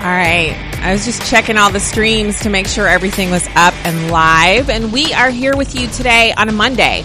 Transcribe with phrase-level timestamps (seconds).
[0.00, 0.56] All right.
[0.82, 4.70] I was just checking all the streams to make sure everything was up and live.
[4.70, 7.04] And we are here with you today on a Monday.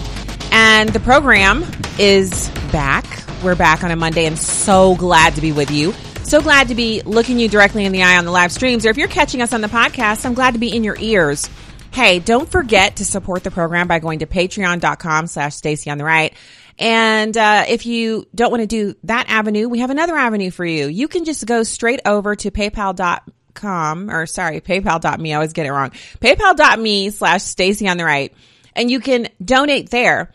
[0.50, 1.66] And the program
[2.00, 3.06] is back.
[3.44, 5.92] We're back on a Monday and so glad to be with you.
[6.24, 8.86] So glad to be looking you directly in the eye on the live streams.
[8.86, 11.50] Or if you're catching us on the podcast, I'm glad to be in your ears.
[11.92, 16.06] Hey, don't forget to support the program by going to patreon.com slash Stacy on the
[16.06, 16.34] right.
[16.78, 20.66] And uh, if you don't want to do that avenue, we have another avenue for
[20.66, 20.88] you.
[20.88, 25.32] You can just go straight over to paypal.com or sorry, paypal.me.
[25.32, 25.92] I always get it wrong.
[26.20, 28.34] Paypal.me slash Stacy on the right.
[28.76, 30.34] And you can donate there.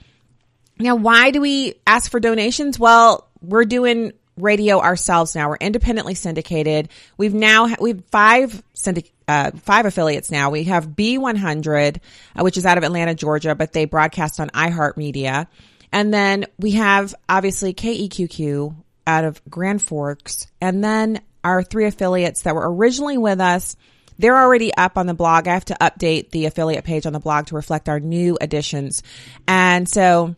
[0.79, 2.79] Now, why do we ask for donations?
[2.79, 5.51] Well, we're doing radio ourselves now.
[5.51, 6.89] We're independently syndicated.
[7.19, 8.63] We've now we have five
[9.29, 10.51] uh, five affiliates now.
[10.51, 11.99] We have B100,
[12.35, 15.47] uh, which is out of Atlanta, Georgia, but they broadcast on iHeartMedia.
[15.93, 18.75] And then we have obviously KEQQ
[19.07, 23.77] out of Grand Forks, and then our three affiliates that were originally with us.
[24.19, 25.49] They're already up on the blog.
[25.49, 29.03] I have to update the affiliate page on the blog to reflect our new additions.
[29.49, 30.35] And so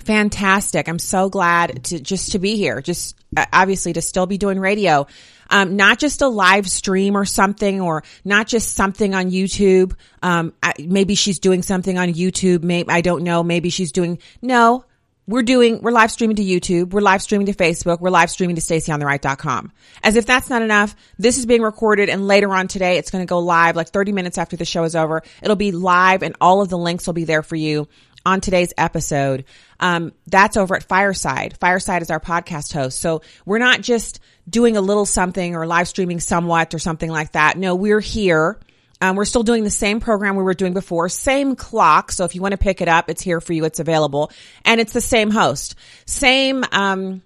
[0.00, 0.88] fantastic.
[0.88, 2.80] I'm so glad to just to be here.
[2.80, 5.06] Just uh, obviously to still be doing radio.
[5.50, 9.94] Um, not just a live stream or something, or not just something on YouTube.
[10.22, 12.62] Um, I, maybe she's doing something on YouTube.
[12.62, 13.42] Maybe I don't know.
[13.42, 14.84] Maybe she's doing no.
[15.26, 16.90] We're doing, we're live streaming to YouTube.
[16.90, 18.00] We're live streaming to Facebook.
[18.00, 19.70] We're live streaming to stacyontheright.com.
[20.02, 23.22] As if that's not enough, this is being recorded and later on today, it's going
[23.22, 25.22] to go live like 30 minutes after the show is over.
[25.40, 27.86] It'll be live and all of the links will be there for you
[28.26, 29.44] on today's episode.
[29.80, 31.56] Um, that's over at Fireside.
[31.58, 33.00] Fireside is our podcast host.
[33.00, 37.32] So we're not just doing a little something or live streaming somewhat or something like
[37.32, 37.56] that.
[37.56, 38.60] No, we're here.
[39.00, 42.12] Um, we're still doing the same program we were doing before, same clock.
[42.12, 43.64] So if you want to pick it up, it's here for you.
[43.64, 44.30] It's available
[44.64, 45.74] and it's the same host,
[46.04, 47.22] same, um,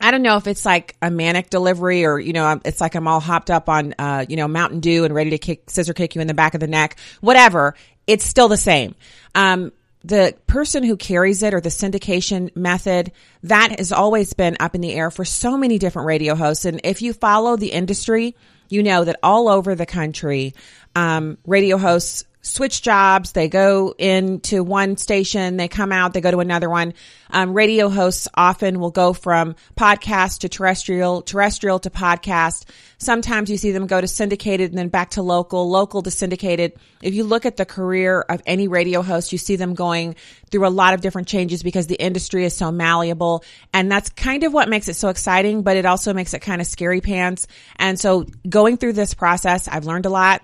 [0.00, 3.08] I don't know if it's like a manic delivery or, you know, it's like I'm
[3.08, 6.14] all hopped up on, uh, you know, Mountain Dew and ready to kick, scissor kick
[6.14, 7.74] you in the back of the neck, whatever.
[8.06, 8.94] It's still the same.
[9.34, 9.72] Um,
[10.04, 14.80] the person who carries it or the syndication method, that has always been up in
[14.80, 16.64] the air for so many different radio hosts.
[16.64, 18.36] And if you follow the industry,
[18.68, 20.54] you know that all over the country,
[20.94, 23.32] um, radio hosts switch jobs.
[23.32, 26.94] They go into one station, they come out, they go to another one.
[27.30, 32.64] Um, radio hosts often will go from podcast to terrestrial, terrestrial to podcast.
[32.98, 36.72] Sometimes you see them go to syndicated and then back to local, local to syndicated.
[37.02, 40.16] If you look at the career of any radio host, you see them going
[40.50, 43.44] through a lot of different changes because the industry is so malleable.
[43.72, 46.60] And that's kind of what makes it so exciting, but it also makes it kind
[46.60, 47.46] of scary pants.
[47.76, 50.42] And so going through this process, I've learned a lot.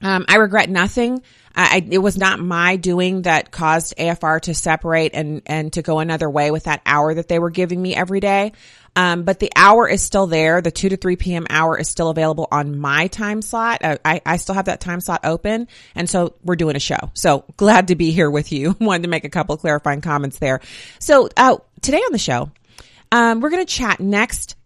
[0.00, 1.22] Um, I regret nothing.
[1.54, 5.98] I, it was not my doing that caused AFR to separate and, and to go
[5.98, 8.52] another way with that hour that they were giving me every day.
[8.94, 10.60] Um, but the hour is still there.
[10.60, 11.46] The 2 to 3 p.m.
[11.50, 13.82] hour is still available on my time slot.
[13.82, 15.66] Uh, I, I still have that time slot open.
[15.94, 17.10] And so we're doing a show.
[17.14, 18.76] So glad to be here with you.
[18.80, 20.60] Wanted to make a couple clarifying comments there.
[21.00, 22.50] So, uh, today on the show,
[23.10, 24.56] um, we're going to chat next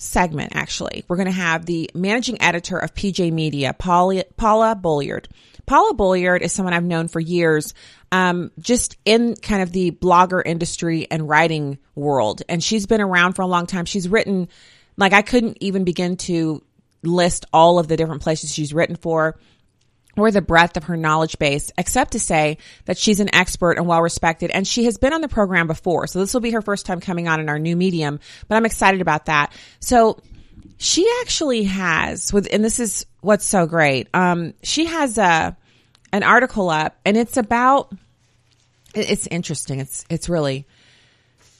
[0.00, 1.04] segment, actually.
[1.08, 5.28] We're going to have the managing editor of PJ Media, Paula, Paula Bolyard.
[5.66, 7.74] Paula Bolyard is someone I've known for years,
[8.10, 12.42] um, just in kind of the blogger industry and writing world.
[12.48, 13.84] And she's been around for a long time.
[13.84, 14.48] She's written,
[14.96, 16.62] like, I couldn't even begin to
[17.02, 19.38] list all of the different places she's written for
[20.16, 23.86] or the breadth of her knowledge base, except to say that she's an expert and
[23.86, 24.50] well respected.
[24.50, 26.06] And she has been on the program before.
[26.06, 28.66] So this will be her first time coming on in our new medium, but I'm
[28.66, 29.52] excited about that.
[29.80, 30.20] So
[30.78, 34.08] she actually has with, and this is what's so great.
[34.14, 35.56] Um, she has a,
[36.12, 37.92] an article up and it's about,
[38.94, 39.80] it's interesting.
[39.80, 40.66] It's, it's really,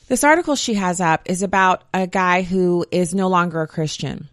[0.09, 4.29] this article she has up is about a guy who is no longer a Christian.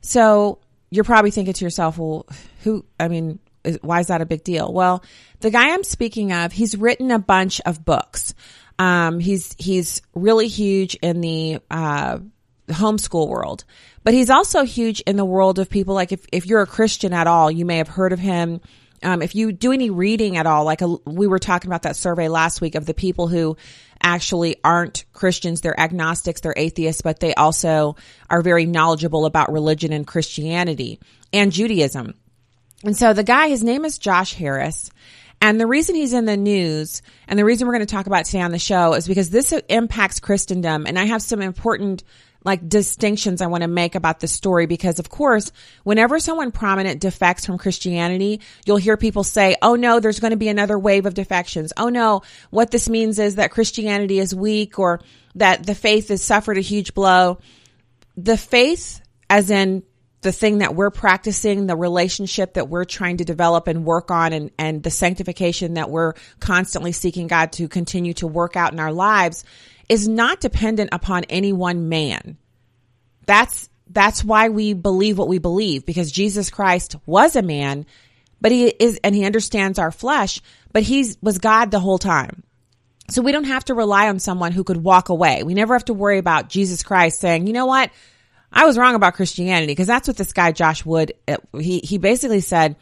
[0.00, 0.60] So
[0.90, 2.26] you're probably thinking to yourself, well,
[2.62, 3.38] who, I mean,
[3.82, 4.72] why is that a big deal?
[4.72, 5.04] Well,
[5.40, 8.34] the guy I'm speaking of, he's written a bunch of books.
[8.78, 12.18] Um, he's, he's really huge in the, uh,
[12.68, 13.64] homeschool world,
[14.04, 17.12] but he's also huge in the world of people like if, if you're a Christian
[17.12, 18.60] at all, you may have heard of him.
[19.02, 21.96] Um, if you do any reading at all, like a, we were talking about that
[21.96, 23.56] survey last week of the people who
[24.02, 25.60] actually aren't Christians.
[25.60, 27.96] They're agnostics, they're atheists, but they also
[28.28, 31.00] are very knowledgeable about religion and Christianity
[31.32, 32.14] and Judaism.
[32.84, 34.90] And so the guy, his name is Josh Harris.
[35.42, 38.26] And the reason he's in the news and the reason we're going to talk about
[38.26, 40.86] today on the show is because this impacts Christendom.
[40.86, 42.04] And I have some important
[42.44, 47.00] like distinctions I want to make about the story because of course, whenever someone prominent
[47.00, 51.06] defects from Christianity, you'll hear people say, Oh no, there's going to be another wave
[51.06, 51.72] of defections.
[51.76, 55.00] Oh no, what this means is that Christianity is weak or
[55.34, 57.38] that the faith has suffered a huge blow.
[58.16, 59.82] The faith, as in
[60.22, 64.32] the thing that we're practicing, the relationship that we're trying to develop and work on
[64.32, 68.80] and, and the sanctification that we're constantly seeking God to continue to work out in
[68.80, 69.44] our lives
[69.88, 72.36] is not dependent upon any one man.
[73.24, 77.86] That's, that's why we believe what we believe because Jesus Christ was a man,
[78.40, 82.42] but he is, and he understands our flesh, but he was God the whole time.
[83.08, 85.42] So we don't have to rely on someone who could walk away.
[85.42, 87.90] We never have to worry about Jesus Christ saying, you know what?
[88.52, 91.98] I was wrong about Christianity because that's what this guy Josh Wood, uh, he, he
[91.98, 92.76] basically said,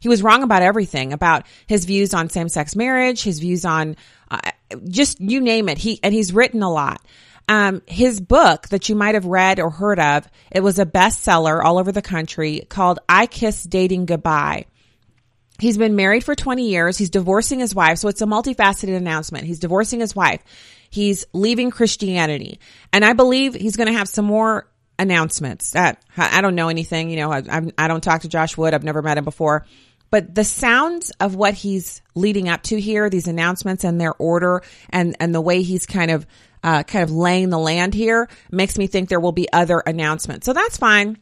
[0.00, 3.96] he was wrong about everything about his views on same-sex marriage, his views on
[4.30, 4.50] uh,
[4.86, 5.78] just you name it.
[5.78, 7.00] He and he's written a lot.
[7.48, 11.62] Um, his book that you might have read or heard of, it was a bestseller
[11.62, 14.66] all over the country called "I Kissed Dating Goodbye."
[15.58, 16.98] He's been married for 20 years.
[16.98, 17.98] He's divorcing his wife.
[17.98, 19.46] So it's a multifaceted announcement.
[19.46, 20.42] He's divorcing his wife.
[20.90, 22.58] He's leaving Christianity.
[22.92, 24.66] And I believe he's going to have some more
[24.98, 27.10] announcements that I don't know anything.
[27.10, 28.74] You know, I, I don't talk to Josh Wood.
[28.74, 29.66] I've never met him before,
[30.10, 34.62] but the sounds of what he's leading up to here, these announcements and their order
[34.90, 36.26] and, and the way he's kind of,
[36.62, 40.46] uh, kind of laying the land here makes me think there will be other announcements.
[40.46, 41.18] So that's fine.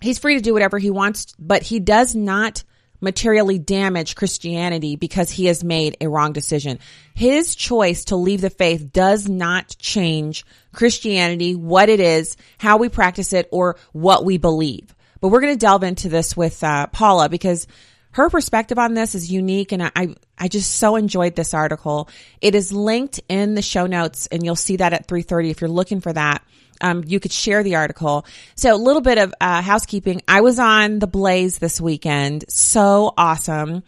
[0.00, 2.64] He's free to do whatever he wants, but he does not
[3.00, 6.78] materially damage Christianity because he has made a wrong decision.
[7.14, 12.88] His choice to leave the faith does not change Christianity, what it is, how we
[12.88, 14.94] practice it, or what we believe.
[15.20, 17.66] But we're going to delve into this with uh, Paula because
[18.12, 22.08] her perspective on this is unique and I, I just so enjoyed this article.
[22.40, 25.70] It is linked in the show notes and you'll see that at 3.30 if you're
[25.70, 26.42] looking for that.
[26.80, 28.26] Um, you could share the article.
[28.54, 30.22] So a little bit of uh, housekeeping.
[30.26, 32.44] I was on the Blaze this weekend.
[32.48, 33.82] So awesome.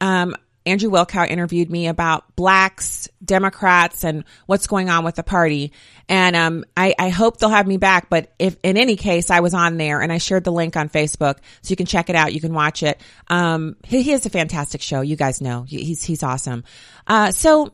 [0.00, 0.34] Um,
[0.68, 5.72] Andrew Wilkow interviewed me about blacks, Democrats, and what's going on with the party.
[6.10, 8.10] And um, I, I, hope they'll have me back.
[8.10, 10.90] But if in any case, I was on there and I shared the link on
[10.90, 12.34] Facebook, so you can check it out.
[12.34, 13.00] You can watch it.
[13.28, 15.00] Um, he, he has a fantastic show.
[15.00, 16.64] You guys know he's he's awesome.
[17.06, 17.72] Uh, so.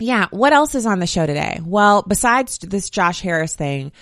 [0.00, 1.60] Yeah, what else is on the show today?
[1.64, 3.92] Well, besides this Josh Harris thing,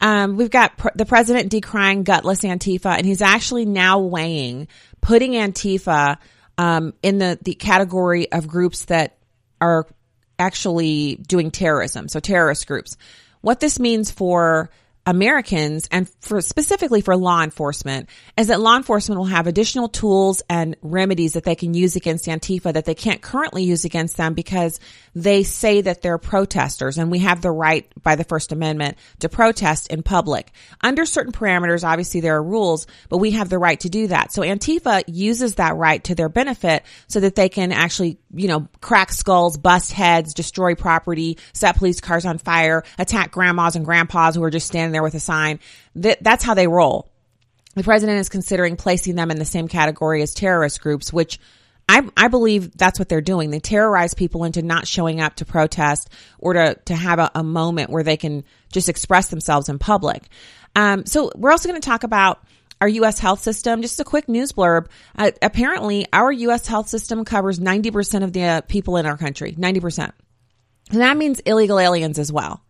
[0.00, 4.68] um, we've got pr- the president decrying gutless Antifa, and he's actually now weighing
[5.00, 6.18] putting Antifa
[6.58, 9.16] um, in the, the category of groups that
[9.60, 9.86] are
[10.38, 12.08] actually doing terrorism.
[12.08, 12.96] So terrorist groups.
[13.40, 14.70] What this means for
[15.06, 18.08] Americans and for specifically for law enforcement
[18.38, 22.26] is that law enforcement will have additional tools and remedies that they can use against
[22.26, 24.80] Antifa that they can't currently use against them because
[25.14, 29.28] they say that they're protesters and we have the right by the First Amendment to
[29.28, 30.52] protest in public.
[30.80, 34.32] Under certain parameters, obviously there are rules, but we have the right to do that.
[34.32, 38.68] So Antifa uses that right to their benefit so that they can actually, you know,
[38.80, 44.34] crack skulls, bust heads, destroy property, set police cars on fire, attack grandmas and grandpas
[44.34, 45.60] who are just standing there with a sign.
[45.96, 47.10] That, that's how they roll.
[47.74, 51.40] The president is considering placing them in the same category as terrorist groups, which
[51.88, 53.50] I, I believe that's what they're doing.
[53.50, 57.42] They terrorize people into not showing up to protest or to, to have a, a
[57.42, 60.28] moment where they can just express themselves in public.
[60.76, 62.42] Um, so we're also going to talk about
[62.84, 63.18] our U.S.
[63.18, 63.80] health system.
[63.80, 64.88] Just a quick news blurb.
[65.16, 66.66] Uh, apparently, our U.S.
[66.66, 69.54] health system covers 90% of the uh, people in our country.
[69.54, 70.12] 90%.
[70.90, 72.62] And that means illegal aliens as well.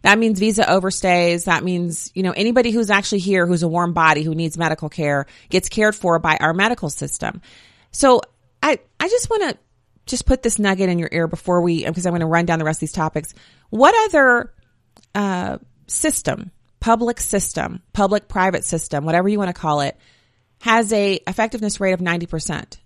[0.00, 1.44] That means visa overstays.
[1.44, 4.88] That means, you know, anybody who's actually here who's a warm body who needs medical
[4.88, 7.42] care gets cared for by our medical system.
[7.90, 8.22] So
[8.62, 9.58] I, I just want to
[10.06, 12.58] just put this nugget in your ear before we, because I'm going to run down
[12.58, 13.34] the rest of these topics.
[13.68, 14.54] What other,
[15.14, 15.58] uh,
[15.88, 19.96] system, public system, public private system, whatever you want to call it,
[20.60, 22.78] has a effectiveness rate of 90%?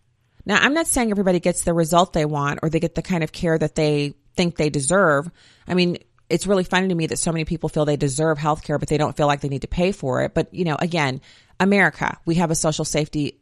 [0.45, 3.23] Now, I'm not saying everybody gets the result they want or they get the kind
[3.23, 5.31] of care that they think they deserve.
[5.67, 8.65] I mean, it's really funny to me that so many people feel they deserve health
[8.65, 10.35] care, but they don't feel like they need to pay for it.
[10.35, 11.21] But, you know, again,
[11.61, 13.39] America, we have a social safety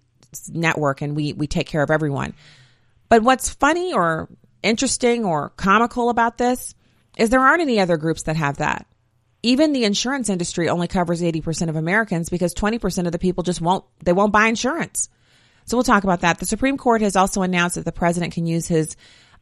[0.49, 2.35] network and we, we take care of everyone.
[3.09, 4.29] But what's funny or
[4.63, 6.75] interesting or comical about this
[7.17, 8.87] is there aren't any other groups that have that.
[9.43, 13.61] Even the insurance industry only covers 80% of Americans because 20% of the people just
[13.61, 15.09] won't, they won't buy insurance.
[15.65, 16.39] So we'll talk about that.
[16.39, 18.97] The Supreme Court has also announced that the president can use his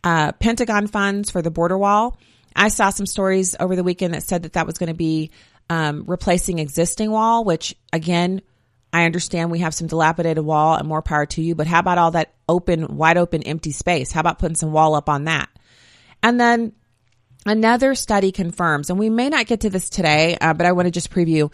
[0.04, 2.16] uh, Pentagon funds for the border wall.
[2.54, 5.30] I saw some stories over the weekend that said that that was going to be
[5.70, 8.42] um, replacing existing wall, which again,
[8.92, 11.98] I understand we have some dilapidated wall and more power to you, but how about
[11.98, 14.10] all that open, wide open, empty space?
[14.10, 15.48] How about putting some wall up on that?
[16.22, 16.72] And then
[17.46, 20.86] another study confirms, and we may not get to this today, uh, but I want
[20.86, 21.52] to just preview.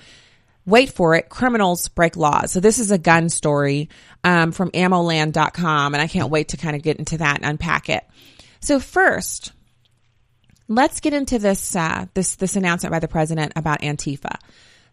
[0.67, 1.29] Wait for it.
[1.29, 2.53] Criminals break laws.
[2.53, 3.91] So this is a gun story
[4.23, 7.91] um, from ammoland.com, and I can't wait to kind of get into that and unpack
[7.91, 8.03] it.
[8.61, 9.53] So first,
[10.69, 14.39] let's get into this uh, this this announcement by the president about Antifa.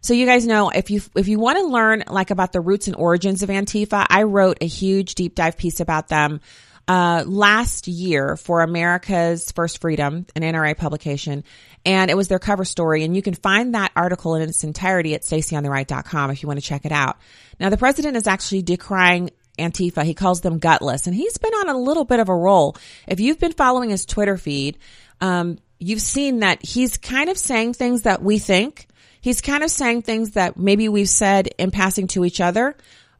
[0.02, 2.88] So you guys know if you if you want to learn like about the roots
[2.88, 6.40] and origins of Antifa, I wrote a huge deep dive piece about them
[6.88, 11.44] uh, last year for America's First Freedom, an NRA publication,
[11.84, 13.04] and it was their cover story.
[13.04, 16.66] And you can find that article in its entirety at stacyontheright.com if you want to
[16.66, 17.18] check it out.
[17.60, 20.02] Now, the president is actually decrying Antifa.
[20.04, 22.76] He calls them gutless, and he's been on a little bit of a roll.
[23.06, 24.78] If you've been following his Twitter feed,
[25.20, 28.88] um, you've seen that he's kind of saying things that we think.
[29.20, 32.76] He's kind of saying things that maybe we've said in passing to each other,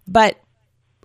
[0.09, 0.37] but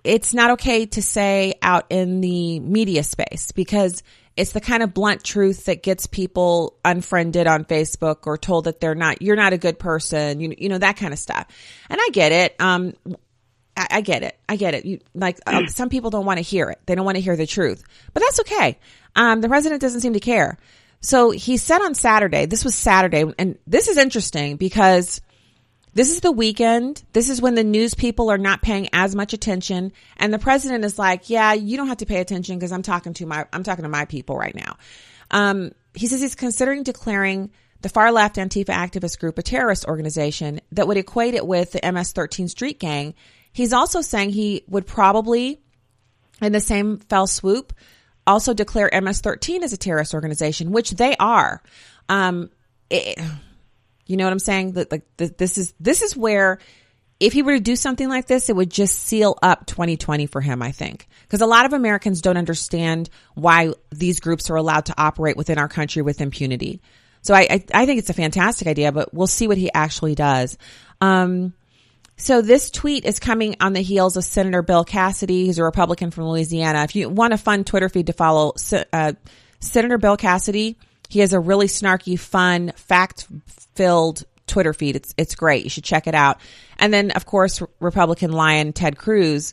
[0.08, 4.02] it's not okay to say out in the media space because
[4.38, 8.80] it's the kind of blunt truth that gets people unfriended on Facebook or told that
[8.80, 11.46] they're not, you're not a good person, you, you know, that kind of stuff.
[11.90, 12.56] And I get it.
[12.58, 12.94] Um,
[13.76, 14.38] I, I get it.
[14.48, 14.86] I get it.
[14.86, 16.78] You, like uh, some people don't want to hear it.
[16.86, 17.84] They don't want to hear the truth,
[18.14, 18.78] but that's okay.
[19.14, 20.56] Um, the president doesn't seem to care.
[21.02, 25.20] So he said on Saturday, this was Saturday, and this is interesting because
[25.94, 27.02] this is the weekend.
[27.12, 29.92] This is when the news people are not paying as much attention.
[30.16, 33.14] And the president is like, yeah, you don't have to pay attention because I'm talking
[33.14, 34.76] to my, I'm talking to my people right now.
[35.30, 40.60] Um, he says he's considering declaring the far left Antifa activist group a terrorist organization
[40.72, 43.14] that would equate it with the MS 13 street gang.
[43.52, 45.60] He's also saying he would probably,
[46.40, 47.72] in the same fell swoop,
[48.28, 51.62] also declare MS-13 as a terrorist organization, which they are.
[52.08, 52.50] Um,
[52.90, 53.18] it,
[54.08, 54.72] you know what I'm saying?
[54.72, 56.58] That like this is this is where
[57.20, 60.40] if he were to do something like this, it would just seal up 2020 for
[60.40, 61.08] him, I think.
[61.22, 65.58] Because a lot of Americans don't understand why these groups are allowed to operate within
[65.58, 66.80] our country with impunity.
[67.22, 70.14] So I, I, I think it's a fantastic idea, but we'll see what he actually
[70.14, 70.56] does.
[71.00, 71.54] Um,
[72.16, 76.10] so this tweet is coming on the heels of Senator Bill Cassidy, who's a Republican
[76.10, 76.84] from Louisiana.
[76.84, 78.54] If you want a fun Twitter feed to follow,
[78.92, 79.12] uh,
[79.60, 80.76] Senator Bill Cassidy,
[81.08, 84.96] he has a really snarky, fun, fact-filled Twitter feed.
[84.96, 85.64] It's it's great.
[85.64, 86.40] You should check it out.
[86.78, 89.52] And then, of course, Republican Lion Ted Cruz.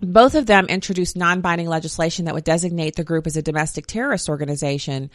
[0.00, 4.28] Both of them introduced non-binding legislation that would designate the group as a domestic terrorist
[4.28, 5.10] organization.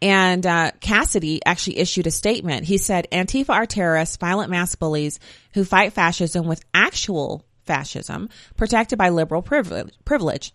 [0.00, 2.64] And uh, Cassidy actually issued a statement.
[2.64, 5.20] He said, Antifa are terrorists, violent mass bullies
[5.54, 10.52] who fight fascism with actual fascism, protected by liberal privilege.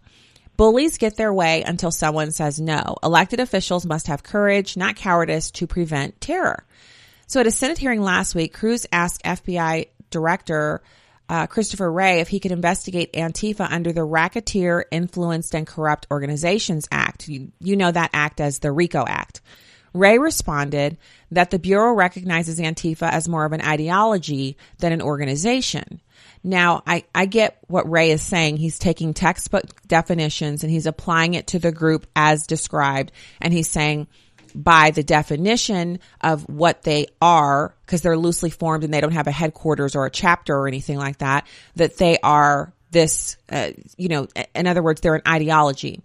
[0.58, 2.98] Bullies get their way until someone says no.
[3.04, 6.66] Elected officials must have courage, not cowardice, to prevent terror.
[7.28, 10.82] So at a Senate hearing last week, Cruz asked FBI Director
[11.30, 16.88] uh, Christopher Wray if he could investigate Antifa under the Racketeer Influenced and Corrupt Organizations
[16.90, 17.28] Act.
[17.28, 19.42] You, you know that act as the RICO Act.
[19.98, 20.98] Wray responded
[21.32, 26.02] that the Bureau recognizes Antifa as more of an ideology than an organization.
[26.44, 28.58] Now, I, I get what Wray is saying.
[28.58, 33.12] He's taking textbook definitions and he's applying it to the group as described.
[33.42, 34.08] And he's saying,
[34.56, 39.28] by the definition of what they are, because they're loosely formed and they don't have
[39.28, 44.08] a headquarters or a chapter or anything like that, that they are this, uh, you
[44.08, 46.02] know, in other words, they're an ideology.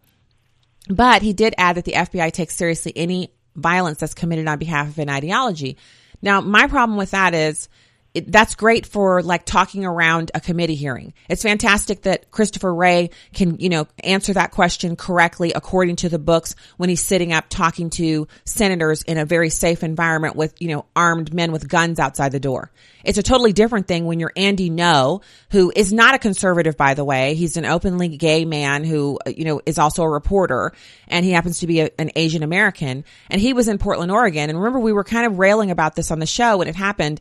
[0.88, 4.88] But he did add that the FBI takes seriously any violence that's committed on behalf
[4.88, 5.76] of an ideology.
[6.22, 7.68] Now, my problem with that is
[8.14, 11.14] it, that's great for like talking around a committee hearing.
[11.28, 16.18] It's fantastic that Christopher Wray can, you know, answer that question correctly according to the
[16.18, 20.68] books when he's sitting up talking to senators in a very safe environment with, you
[20.68, 22.70] know, armed men with guns outside the door.
[23.02, 26.94] It's a totally different thing when you're Andy Ngo, who is not a conservative, by
[26.94, 27.34] the way.
[27.34, 30.72] He's an openly gay man who, uh, you know, is also a reporter
[31.08, 34.50] and he happens to be a, an Asian American and he was in Portland, Oregon.
[34.50, 37.20] And remember, we were kind of railing about this on the show when it happened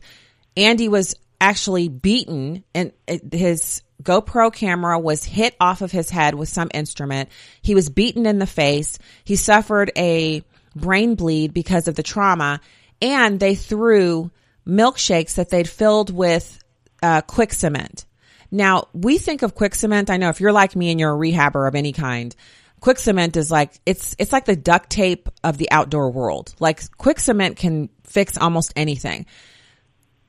[0.56, 2.92] Andy was actually beaten and
[3.32, 7.28] his GoPro camera was hit off of his head with some instrument.
[7.62, 8.98] He was beaten in the face.
[9.24, 10.42] He suffered a
[10.74, 12.60] brain bleed because of the trauma
[13.00, 14.30] and they threw
[14.66, 16.62] milkshakes that they'd filled with
[17.02, 18.04] uh, quick cement.
[18.50, 20.10] Now we think of quick cement.
[20.10, 22.34] I know if you're like me and you're a rehabber of any kind,
[22.80, 26.54] quick cement is like, it's, it's like the duct tape of the outdoor world.
[26.60, 29.26] Like quick cement can fix almost anything.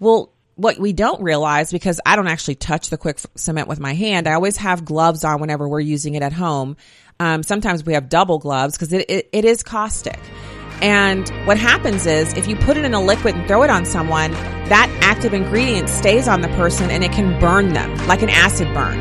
[0.04, 3.94] Well, what we don't realize because I don't actually touch the quick cement with my
[3.94, 4.28] hand.
[4.28, 6.76] I always have gloves on whenever we're using it at home.
[7.22, 10.20] Um, sometimes we have double gloves because it, it, it is caustic.
[10.82, 13.86] And what happens is if you put it in a liquid and throw it on
[13.86, 14.32] someone,
[14.68, 18.68] that active ingredient stays on the person and it can burn them like an acid
[18.74, 19.00] burn.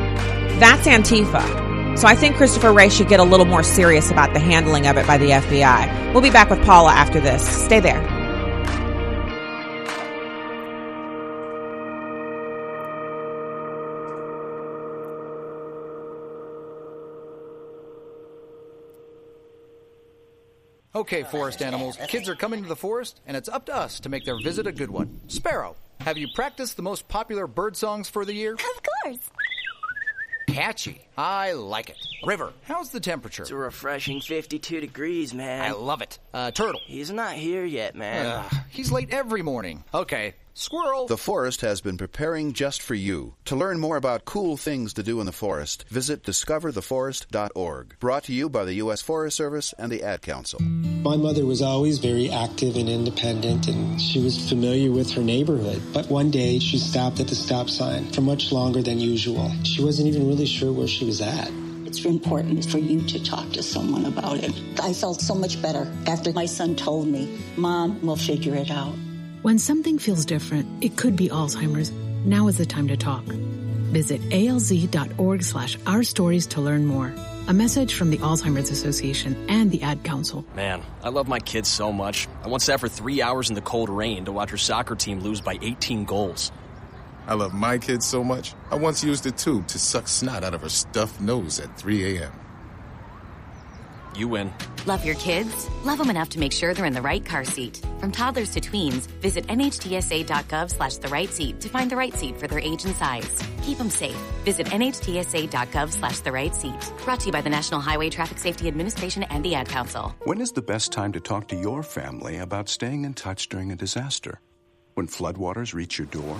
[0.60, 1.98] That's Antifa.
[1.98, 4.96] So I think Christopher Wray should get a little more serious about the handling of
[4.96, 6.12] it by the FBI.
[6.12, 7.44] We'll be back with Paula after this.
[7.64, 8.21] Stay there.
[21.02, 24.08] Okay, forest animals, kids are coming to the forest, and it's up to us to
[24.08, 25.20] make their visit a good one.
[25.26, 28.52] Sparrow, have you practiced the most popular bird songs for the year?
[28.54, 28.60] Of
[29.02, 29.18] course.
[30.46, 31.04] Catchy.
[31.18, 31.96] I like it.
[32.24, 33.42] River, how's the temperature?
[33.42, 35.62] It's a refreshing 52 degrees, man.
[35.62, 36.20] I love it.
[36.32, 36.80] Uh, Turtle.
[36.84, 38.26] He's not here yet, man.
[38.26, 39.82] Uh, he's late every morning.
[39.92, 41.06] Okay, Squirrel.
[41.06, 43.34] The forest has been preparing just for you.
[43.46, 47.96] To learn more about cool things to do in the forest, visit discovertheforest.org.
[47.98, 49.00] Brought to you by the U.S.
[49.00, 50.60] Forest Service and the Ad Council.
[50.60, 55.82] My mother was always very active and independent, and she was familiar with her neighborhood.
[55.92, 59.50] But one day, she stopped at the stop sign for much longer than usual.
[59.64, 61.50] She wasn't even really sure where she was at.
[61.86, 64.52] It's important for you to talk to someone about it.
[64.82, 68.94] I felt so much better after my son told me, Mom, we'll figure it out.
[69.42, 71.90] When something feels different, it could be Alzheimer's.
[72.24, 73.24] Now is the time to talk.
[73.24, 77.12] Visit alz.org slash our stories to learn more.
[77.48, 80.44] A message from the Alzheimer's Association and the Ad Council.
[80.54, 82.28] Man, I love my kids so much.
[82.44, 85.18] I once sat for three hours in the cold rain to watch her soccer team
[85.18, 86.52] lose by 18 goals.
[87.26, 90.54] I love my kids so much, I once used a tube to suck snot out
[90.54, 92.32] of her stuffed nose at 3 a.m.
[94.16, 94.52] You win.
[94.84, 95.70] Love your kids?
[95.84, 97.80] Love them enough to make sure they're in the right car seat.
[98.00, 102.36] From toddlers to tweens, visit nhtsa.gov slash the right seat to find the right seat
[102.36, 103.42] for their age and size.
[103.62, 104.16] Keep them safe.
[104.44, 106.92] Visit nhtsa.gov slash the right seat.
[107.04, 110.14] Brought to you by the National Highway Traffic Safety Administration and the Ad Council.
[110.24, 113.70] When is the best time to talk to your family about staying in touch during
[113.70, 114.40] a disaster?
[114.94, 116.34] When floodwaters reach your door?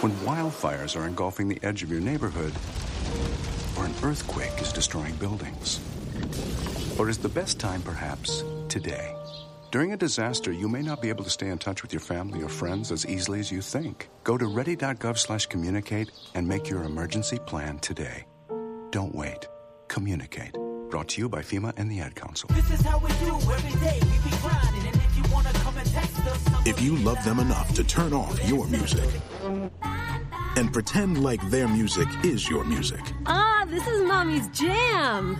[0.00, 2.54] When wildfires are engulfing the edge of your neighborhood?
[3.76, 5.80] Or an earthquake is destroying buildings?
[6.98, 9.14] Or is the best time perhaps today?
[9.70, 12.42] During a disaster, you may not be able to stay in touch with your family
[12.42, 14.08] or friends as easily as you think.
[14.24, 18.24] Go to ready.gov slash communicate and make your emergency plan today.
[18.90, 19.46] Don't wait.
[19.88, 20.54] Communicate.
[20.88, 22.48] Brought to you by FEMA and the Ad Council.
[22.54, 24.00] This is how we do every day.
[24.00, 27.38] We be grinding, and if you wanna come and text us, if you love them
[27.38, 29.08] enough to turn off your music
[30.56, 33.02] and pretend like their music is your music.
[33.26, 35.36] Ah, this is mommy's jam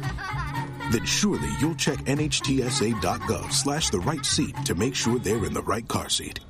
[0.90, 5.62] then surely you'll check nhtsa.gov slash the right seat to make sure they're in the
[5.62, 6.40] right car seat.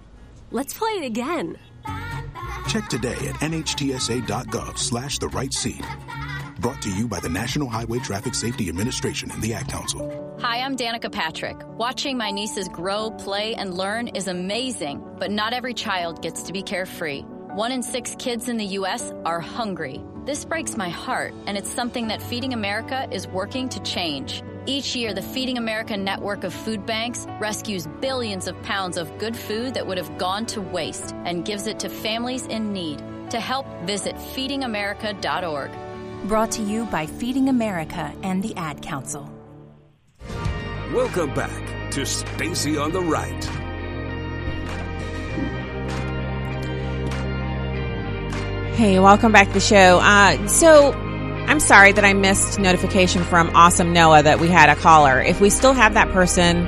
[0.51, 1.59] Let's play it again.
[2.69, 5.85] Check today at nhtsa.gov slash the right seat.
[6.61, 10.37] Brought to you by the National Highway Traffic Safety Administration and the Ad Council.
[10.41, 11.57] Hi, I'm Danica Patrick.
[11.65, 16.53] Watching my nieces grow, play, and learn is amazing, but not every child gets to
[16.53, 17.23] be carefree.
[17.55, 19.13] One in six kids in the U.S.
[19.25, 20.03] are hungry.
[20.29, 24.43] This breaks my heart, and it's something that Feeding America is working to change.
[24.67, 29.35] Each year, the Feeding America network of food banks rescues billions of pounds of good
[29.35, 33.03] food that would have gone to waste and gives it to families in need.
[33.31, 35.71] To help, visit feedingamerica.org.
[36.25, 39.33] Brought to you by Feeding America and the Ad Council.
[40.93, 43.68] Welcome back to Stacy on the Right.
[48.79, 49.99] Hey, welcome back to the show.
[49.99, 54.77] Uh, so, I'm sorry that I missed notification from Awesome Noah that we had a
[54.77, 55.21] caller.
[55.21, 56.65] If we still have that person,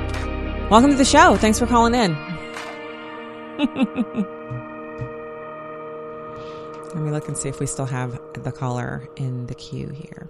[0.69, 1.37] welcome to the show.
[1.37, 2.11] Thanks for calling in.
[6.93, 10.29] Let me look and see if we still have the caller in the queue here.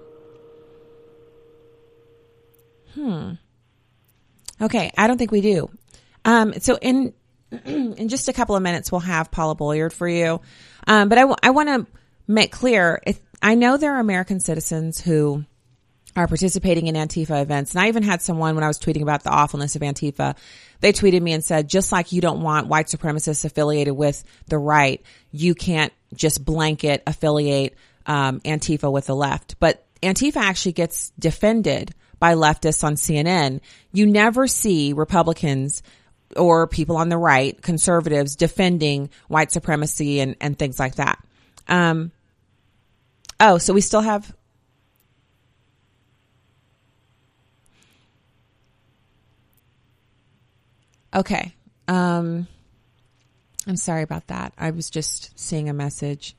[2.94, 3.32] Hmm.
[4.62, 5.72] Okay, I don't think we do.
[6.26, 7.15] Um, so in
[7.65, 10.41] in just a couple of minutes, we'll have Paula Bolyard for you.
[10.88, 11.88] Um, but I, w- I want to
[12.28, 15.46] make clear, if, I know there are American citizens who
[16.15, 17.74] are participating in Antifa events.
[17.74, 20.36] And I even had someone when I was tweeting about the awfulness of Antifa,
[20.82, 24.58] they tweeted me and said, just like you don't want white supremacists affiliated with the
[24.58, 29.56] right, you can't just blanket affiliate um, Antifa with the left.
[29.60, 33.62] But Antifa actually gets defended by leftists on CNN.
[33.94, 35.82] You never see Republicans
[36.36, 41.24] or people on the right, conservatives defending white supremacy and, and things like that.
[41.67, 42.12] Um,
[43.39, 44.34] oh, so we still have.
[51.13, 51.54] Okay.
[51.88, 52.48] Um,
[53.67, 54.54] I'm sorry about that.
[54.58, 56.36] I was just seeing a message.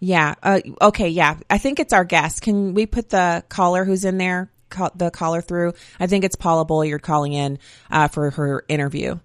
[0.00, 0.34] Yeah.
[0.42, 1.08] Uh, okay.
[1.08, 1.38] Yeah.
[1.48, 2.42] I think it's our guest.
[2.42, 5.74] Can we put the caller who's in there, call, the caller through?
[6.00, 7.58] I think it's Paula Bolyard calling in
[7.90, 9.18] uh, for her interview.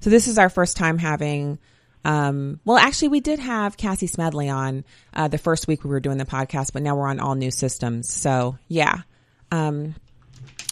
[0.00, 1.58] So this is our first time having.
[2.04, 6.00] Um, well, actually, we did have Cassie Smedley on uh, the first week we were
[6.00, 8.12] doing the podcast, but now we're on all new systems.
[8.12, 9.02] So yeah.
[9.50, 9.94] Um,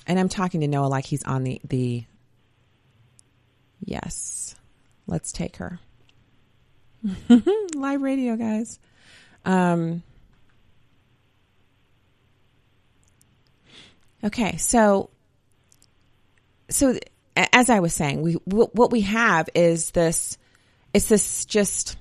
[0.07, 2.05] and I'm talking to Noah like he's on the the.
[3.85, 4.55] Yes,
[5.07, 5.79] let's take her.
[7.75, 8.79] Live radio, guys.
[9.45, 10.03] Um,
[14.25, 15.11] okay, so
[16.71, 16.99] so
[17.37, 20.39] as I was saying, we what we have is this
[20.93, 21.97] it's this just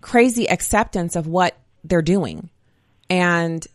[0.00, 2.50] crazy acceptance of what they're doing.
[3.10, 3.66] And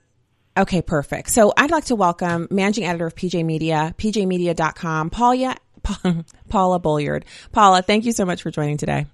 [0.58, 1.30] okay, perfect.
[1.30, 5.56] So I'd like to welcome managing editor of PJ Media, pjmedia.com, Paula
[6.50, 7.26] Paula Bolyard.
[7.52, 9.06] Paula, thank you so much for joining today.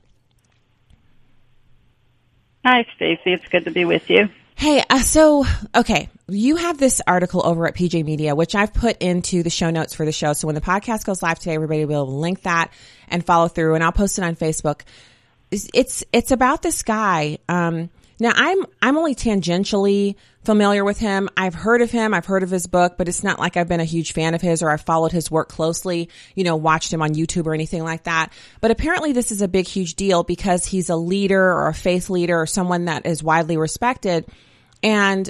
[2.66, 3.34] Hi, Stacy.
[3.34, 4.30] It's good to be with you.
[4.58, 8.98] Hey, uh, so okay, you have this article over at PJ Media, which I've put
[8.98, 10.34] into the show notes for the show.
[10.34, 12.74] So when the podcast goes live today, everybody will link that
[13.08, 14.82] and follow through, and I'll post it on Facebook.
[15.52, 17.38] It's it's, it's about this guy.
[17.48, 21.30] Um, now I'm I'm only tangentially familiar with him.
[21.38, 22.16] I've heard of him.
[22.16, 24.42] I've heard of his book, but it's not like I've been a huge fan of
[24.42, 27.84] his or I've followed his work closely, you know, watched him on YouTube or anything
[27.84, 28.34] like that.
[28.60, 32.10] But apparently this is a big, huge deal because he's a leader or a faith
[32.10, 34.26] leader or someone that is widely respected.
[34.84, 35.30] And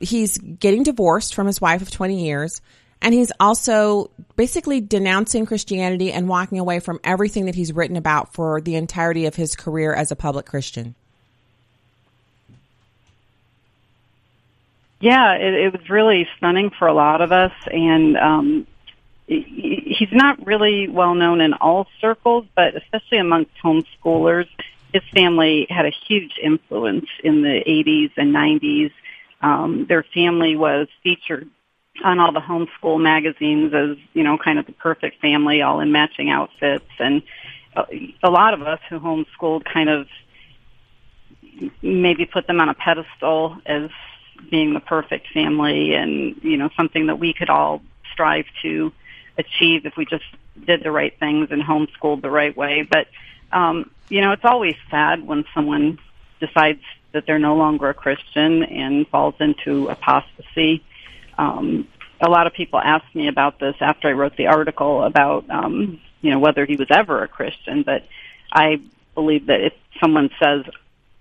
[0.00, 2.60] he's getting divorced from his wife of 20 years.
[3.02, 8.34] And he's also basically denouncing Christianity and walking away from everything that he's written about
[8.34, 10.94] for the entirety of his career as a public Christian.
[15.00, 18.66] Yeah, it, it was really stunning for a lot of us, and um,
[19.26, 24.48] he's not really well known in all circles, but especially amongst homeschoolers.
[24.92, 28.92] His family had a huge influence in the 80s and 90s.
[29.40, 31.48] Um, their family was featured
[32.04, 35.92] on all the homeschool magazines as, you know, kind of the perfect family, all in
[35.92, 36.88] matching outfits.
[36.98, 37.22] And
[38.22, 40.06] a lot of us who homeschooled kind of
[41.82, 43.90] maybe put them on a pedestal as
[44.50, 48.92] being the perfect family and, you know, something that we could all strive to
[49.38, 50.24] achieve if we just
[50.66, 52.86] did the right things and homeschooled the right way.
[52.88, 53.06] But,
[53.52, 55.98] um, you know, it's always sad when someone
[56.40, 56.82] decides
[57.12, 60.84] that they're no longer a Christian and falls into apostasy.
[61.38, 61.88] Um,
[62.20, 66.00] a lot of people asked me about this after I wrote the article about, um,
[66.20, 68.06] you know, whether he was ever a Christian, but
[68.52, 68.80] I
[69.14, 70.64] believe that if someone says,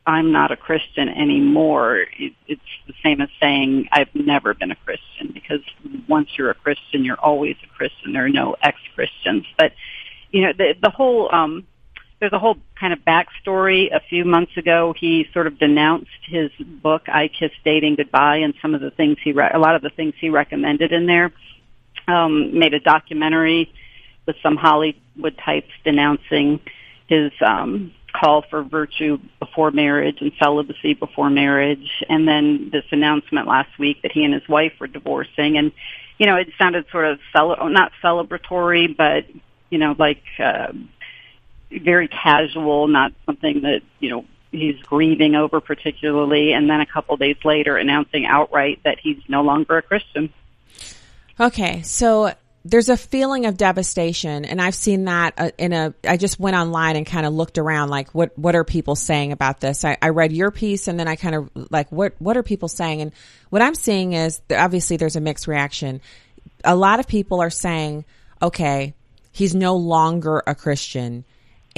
[0.06, 4.76] I'm not a Christian anymore, it, it's the same as saying I've never been a
[4.76, 5.62] Christian because
[6.08, 8.14] once you're a Christian, you're always a Christian.
[8.14, 9.46] There are no ex-Christians.
[9.58, 9.74] But,
[10.32, 11.68] you know, the, the whole, um,
[12.20, 13.94] there's a whole kind of backstory.
[13.96, 18.54] A few months ago, he sort of denounced his book, I Kissed Dating Goodbye, and
[18.62, 21.32] some of the things he, re- a lot of the things he recommended in there.
[22.08, 23.72] Um, made a documentary
[24.26, 26.60] with some Hollywood types denouncing
[27.08, 33.48] his um, call for virtue before marriage and celibacy before marriage, and then this announcement
[33.48, 35.72] last week that he and his wife were divorcing, and
[36.18, 39.26] you know it sounded sort of cel- not celebratory, but
[39.70, 40.72] you know like uh,
[41.72, 47.16] very casual, not something that you know he's grieving over particularly, and then a couple
[47.18, 50.34] days later announcing outright that he's no longer a Christian.
[51.40, 52.34] Okay, so
[52.66, 56.58] there's a feeling of devastation and i've seen that uh, in a i just went
[56.58, 59.86] online and kind of looked around like what what are people saying about this?
[59.86, 62.68] I, I read your piece and then i kind of like what what are people
[62.68, 63.02] saying?
[63.02, 63.14] And
[63.50, 66.02] what i'm seeing is obviously there's a mixed reaction.
[66.66, 68.04] A lot of people are saying
[68.42, 68.94] okay
[69.32, 71.24] he's no longer a christian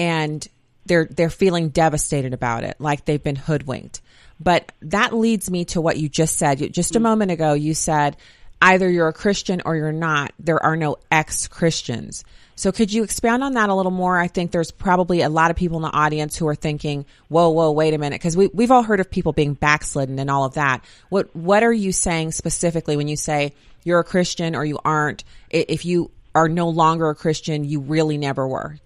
[0.01, 0.47] and
[0.85, 4.01] they're they're feeling devastated about it like they've been hoodwinked
[4.39, 7.03] but that leads me to what you just said just a mm-hmm.
[7.03, 8.17] moment ago you said
[8.61, 10.33] either you're a Christian or you're not.
[10.39, 12.23] There are no ex Christians.
[12.55, 14.19] So could you expound on that a little more?
[14.19, 17.49] I think there's probably a lot of people in the audience who are thinking, whoa,
[17.49, 18.21] whoa, wait a minute.
[18.21, 20.85] Cause we, we've all heard of people being backslidden and all of that.
[21.09, 25.23] What, what are you saying specifically when you say you're a Christian or you aren't?
[25.49, 28.77] If you are no longer a Christian, you really never were.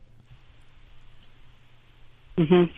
[2.37, 2.71] Mm-hmm.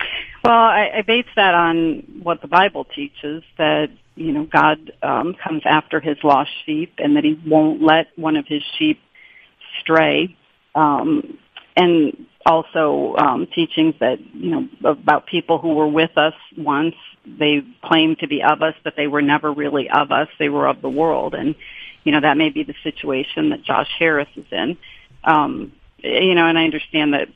[0.43, 5.36] Well, I, I base that on what the Bible teaches that you know, God um,
[5.36, 9.00] comes after his lost sheep and that he won't let one of his sheep
[9.80, 10.36] stray.
[10.76, 11.38] Um,
[11.76, 16.96] and also um, teachings that, you know, about people who were with us once.
[17.26, 20.28] They claimed to be of us, but they were never really of us.
[20.39, 21.36] They were of the world.
[21.36, 21.56] And,
[22.04, 24.78] you know, that may be the situation that Josh Harris is in.
[25.24, 27.28] Um, you know, and I understand that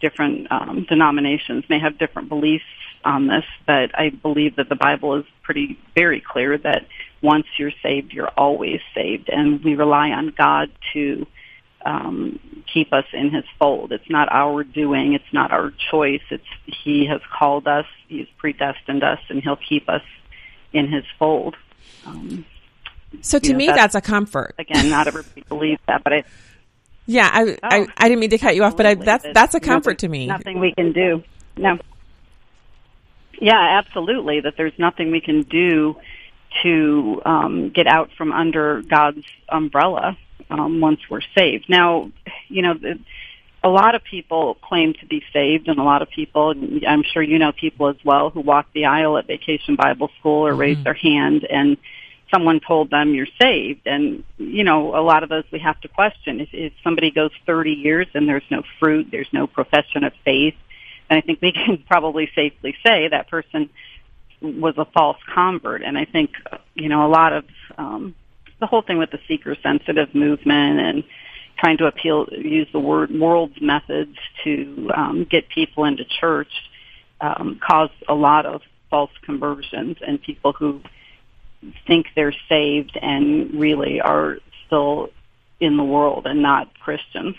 [0.00, 2.64] different um, denominations may have different beliefs
[3.04, 6.86] on this, but I believe that the Bible is pretty very clear that
[7.22, 11.26] once you're saved, you're always saved, and we rely on God to
[11.84, 12.38] um,
[12.72, 13.92] keep us in His fold.
[13.92, 16.22] It's not our doing; it's not our choice.
[16.30, 20.02] It's He has called us, He's predestined us, and He'll keep us
[20.72, 21.56] in His fold.
[22.04, 22.44] Um,
[23.22, 24.54] So to know, me, that's, a comfort.
[24.58, 26.24] again, not everybody believes that, but I
[27.06, 29.58] Yeah, I, I I didn't mean to cut you off, but I, that's that's a
[29.58, 30.26] nothing- comfort to me.
[30.26, 31.22] Nothing we can do.
[31.56, 31.78] No.
[33.40, 34.40] Yeah, absolutely.
[34.40, 35.96] That there's nothing we can do
[36.62, 40.18] to um, get out from under God's umbrella
[40.50, 41.66] um, once we're saved.
[41.68, 42.10] Now,
[42.48, 42.98] you know, the-
[43.62, 46.54] a lot of people claim to be saved, and a lot of people,
[46.88, 50.46] I'm sure you know people as well, who walk the aisle at Vacation Bible School
[50.46, 51.76] or raise their hand and
[52.30, 53.86] someone told them you're saved.
[53.86, 56.40] And, you know, a lot of those we have to question.
[56.40, 60.54] If, if somebody goes 30 years and there's no fruit, there's no profession of faith,
[61.08, 63.70] then I think we can probably safely say that person
[64.40, 65.82] was a false convert.
[65.82, 66.30] And I think,
[66.74, 67.44] you know, a lot of
[67.76, 68.14] um,
[68.60, 71.04] the whole thing with the seeker sensitive movement and
[71.58, 76.52] trying to appeal, use the word world's methods to um, get people into church
[77.20, 80.80] um, caused a lot of false conversions and people who
[81.86, 85.10] think they're saved and really are still
[85.60, 87.36] in the world and not Christians.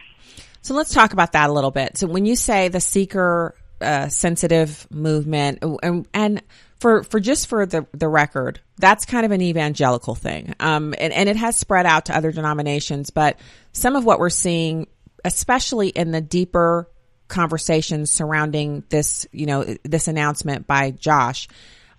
[0.62, 1.98] So let's talk about that a little bit.
[1.98, 6.44] So when you say the seeker uh, sensitive movement, and, and
[6.80, 11.12] for for just for the the record, that's kind of an evangelical thing, um, and
[11.14, 13.10] and it has spread out to other denominations.
[13.10, 13.40] But
[13.74, 14.88] some of what we're seeing,
[15.26, 16.88] especially in the deeper
[17.28, 21.48] conversations surrounding this, you know, this announcement by Josh,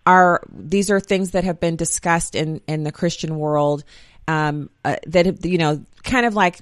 [0.07, 3.85] are these are things that have been discussed in in the Christian world
[4.29, 6.61] um, uh, that have, you know kind of like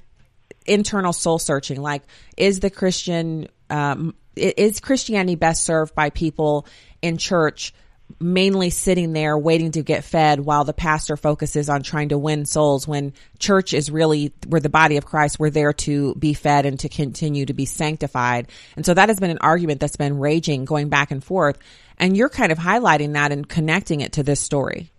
[0.65, 2.03] internal soul searching like
[2.37, 6.67] is the christian um, is christianity best served by people
[7.01, 7.73] in church
[8.19, 12.45] mainly sitting there waiting to get fed while the pastor focuses on trying to win
[12.45, 16.65] souls when church is really we're the body of christ we're there to be fed
[16.65, 18.47] and to continue to be sanctified?
[18.75, 21.57] And so that has been an argument that's been raging going back and forth
[22.01, 24.91] and you're kind of highlighting that and connecting it to this story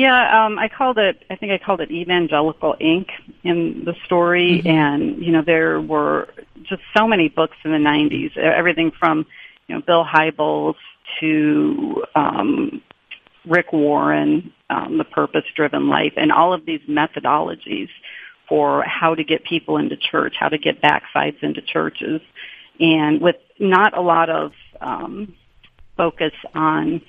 [0.00, 1.24] Yeah, um, I called it.
[1.28, 3.08] I think I called it Evangelical Inc.
[3.42, 6.28] in the story, and you know there were
[6.62, 8.34] just so many books in the '90s.
[8.38, 9.26] Everything from
[9.66, 10.76] you know Bill Hybels
[11.18, 12.82] to um,
[13.44, 17.90] Rick Warren, um, The Purpose Driven Life, and all of these methodologies
[18.48, 22.22] for how to get people into church, how to get backsides into churches,
[22.78, 25.34] and with not a lot of um,
[25.96, 27.02] focus on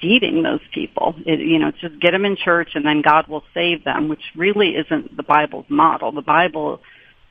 [0.00, 1.16] feeding those people.
[1.26, 4.22] It, you know, just get them in church and then God will save them, which
[4.36, 6.12] really isn't the Bible's model.
[6.12, 6.80] The Bible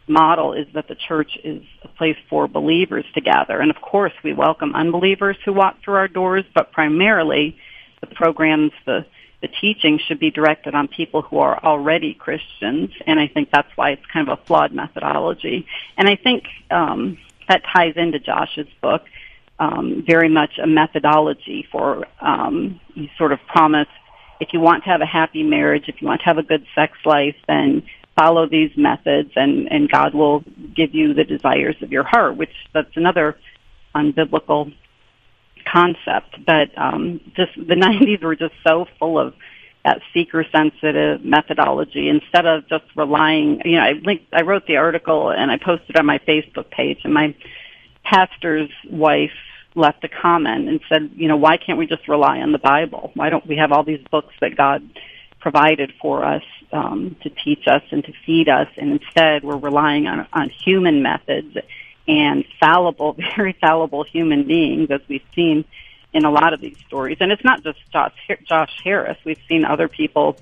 [0.07, 3.59] model is that the church is a place for believers to gather.
[3.59, 7.57] And of course, we welcome unbelievers who walk through our doors, but primarily
[8.01, 9.05] the programs, the
[9.39, 13.69] the teaching should be directed on people who are already Christians, and I think that's
[13.75, 15.67] why it's kind of a flawed methodology.
[15.95, 19.03] And I think um, that ties into Josh's book
[19.59, 23.87] um, very much a methodology for um, you sort of promise
[24.39, 26.65] if you want to have a happy marriage, if you want to have a good
[26.75, 27.83] sex life, then
[28.15, 30.43] follow these methods, and and God will
[30.75, 32.37] give you the desires of your heart.
[32.37, 33.37] Which that's another
[33.95, 34.73] unbiblical
[35.71, 36.45] concept.
[36.45, 39.33] But um, just the '90s were just so full of
[39.87, 44.77] that seeker sensitive methodology instead of just relying you know I linked I wrote the
[44.77, 47.33] article and I posted on my Facebook page and my
[48.03, 49.31] pastor's wife
[49.75, 53.11] left a comment and said, you know, why can't we just rely on the Bible?
[53.13, 54.81] Why don't we have all these books that God
[55.39, 60.07] provided for us um, to teach us and to feed us, and instead we're relying
[60.07, 61.55] on on human methods
[62.07, 65.63] and fallible, very fallible human beings, as we've seen
[66.13, 67.17] in a lot of these stories.
[67.19, 69.17] And it's not just Josh, Harris.
[69.25, 70.37] We've seen other people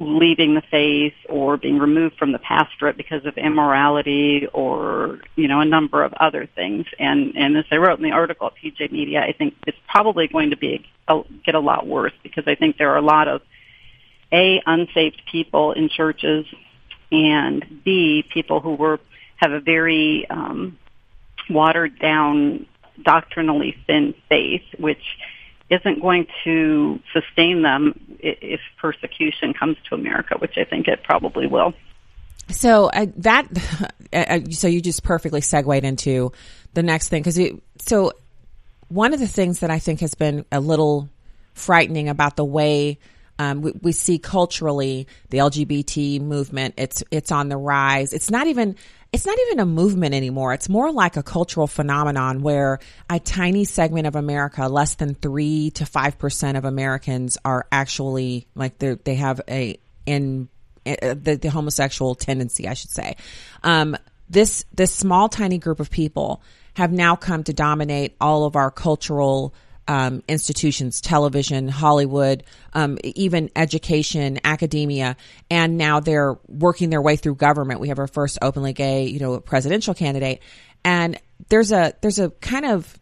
[0.00, 5.60] leaving the faith or being removed from the pastorate because of immorality or you know
[5.60, 8.90] a number of other things and and as I wrote in the article at PJ
[8.90, 10.84] Media I think it's probably going to be
[11.46, 13.42] get a lot worse because I think there are a lot of
[14.32, 16.44] a unsaved people in churches
[17.12, 18.98] and b people who were
[19.36, 20.76] have a very um
[21.48, 22.66] watered down
[23.02, 25.02] doctrinally thin faith which
[25.70, 31.46] isn't going to sustain them if persecution comes to America, which I think it probably
[31.46, 31.72] will.
[32.50, 33.48] So uh, that,
[34.12, 36.32] uh, so you just perfectly segued into
[36.74, 37.40] the next thing because
[37.78, 38.12] so
[38.88, 41.08] one of the things that I think has been a little
[41.54, 42.98] frightening about the way
[43.38, 46.74] um, we, we see culturally the LGBT movement.
[46.76, 48.12] It's it's on the rise.
[48.12, 48.76] It's not even
[49.14, 50.52] it's not even a movement anymore.
[50.54, 55.70] It's more like a cultural phenomenon where a tiny segment of America, less than three
[55.76, 60.48] to five percent of Americans, are actually like they they have a in
[60.84, 63.14] the, the homosexual tendency, I should say.
[63.62, 63.96] Um,
[64.28, 66.42] this this small tiny group of people
[66.74, 69.54] have now come to dominate all of our cultural
[69.86, 75.16] um, institutions, television, Hollywood, um, even education, academia,
[75.50, 77.80] and now they're working their way through government.
[77.80, 80.40] We have our first openly gay, you know, presidential candidate,
[80.84, 82.98] and there's a there's a kind of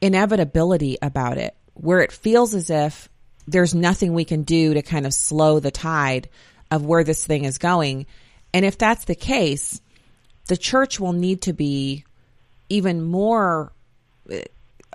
[0.00, 3.08] inevitability about it where it feels as if
[3.46, 6.28] there's nothing we can do to kind of slow the tide
[6.70, 8.06] of where this thing is going.
[8.52, 9.80] And if that's the case,
[10.48, 12.04] the church will need to be
[12.68, 13.72] even more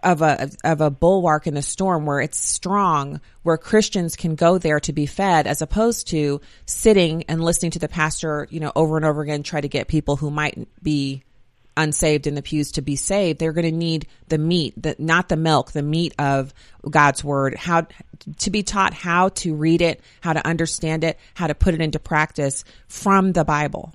[0.04, 4.58] of a of a bulwark in the storm where it's strong where Christians can go
[4.58, 8.72] there to be fed as opposed to sitting and listening to the pastor you know
[8.76, 11.24] over and over again try to get people who might be
[11.76, 13.40] unsaved in the pews to be saved.
[13.40, 16.54] They're going to need the meat the not the milk the meat of
[16.88, 17.56] God's word.
[17.56, 17.88] How
[18.40, 21.82] to be taught how to read it how to understand it how to put it
[21.82, 23.94] into practice from the bible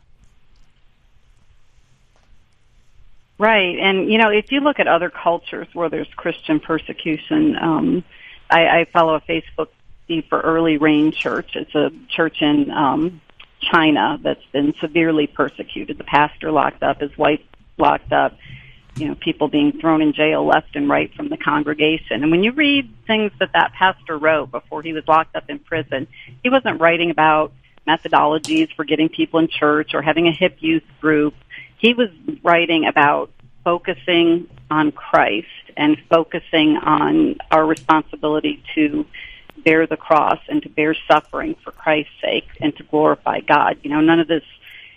[3.38, 8.04] Right, and you know, if you look at other cultures where there's Christian persecution, um,
[8.50, 9.68] I, I follow a Facebook
[10.08, 11.54] feed for Early Rain Church.
[11.54, 13.20] It's a church in um,
[13.60, 15.98] China that's been severely persecuted.
[15.98, 17.40] The pastor locked up, his wife
[17.76, 18.36] locked up.
[18.96, 22.24] You know, people being thrown in jail left and right from the congregation.
[22.24, 25.60] And when you read things that that pastor wrote before he was locked up in
[25.60, 26.08] prison,
[26.42, 27.52] he wasn't writing about
[27.86, 31.34] methodologies for getting people in church or having a hip youth group
[31.78, 32.10] he was
[32.42, 33.30] writing about
[33.64, 39.06] focusing on Christ and focusing on our responsibility to
[39.64, 43.78] bear the cross and to bear suffering for Christ's sake and to glorify God.
[43.82, 44.44] You know, none of this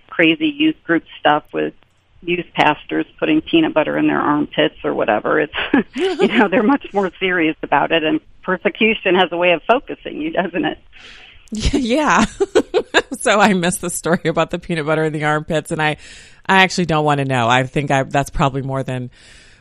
[0.09, 1.73] crazy youth group stuff with
[2.21, 5.39] youth pastors putting peanut butter in their armpits or whatever.
[5.39, 5.53] It's,
[5.95, 10.21] you know, they're much more serious about it and persecution has a way of focusing
[10.21, 10.79] you, doesn't it?
[11.73, 12.25] Yeah.
[13.19, 15.97] so I missed the story about the peanut butter in the armpits and I
[16.45, 17.47] I actually don't want to know.
[17.47, 19.11] I think I, that's probably more than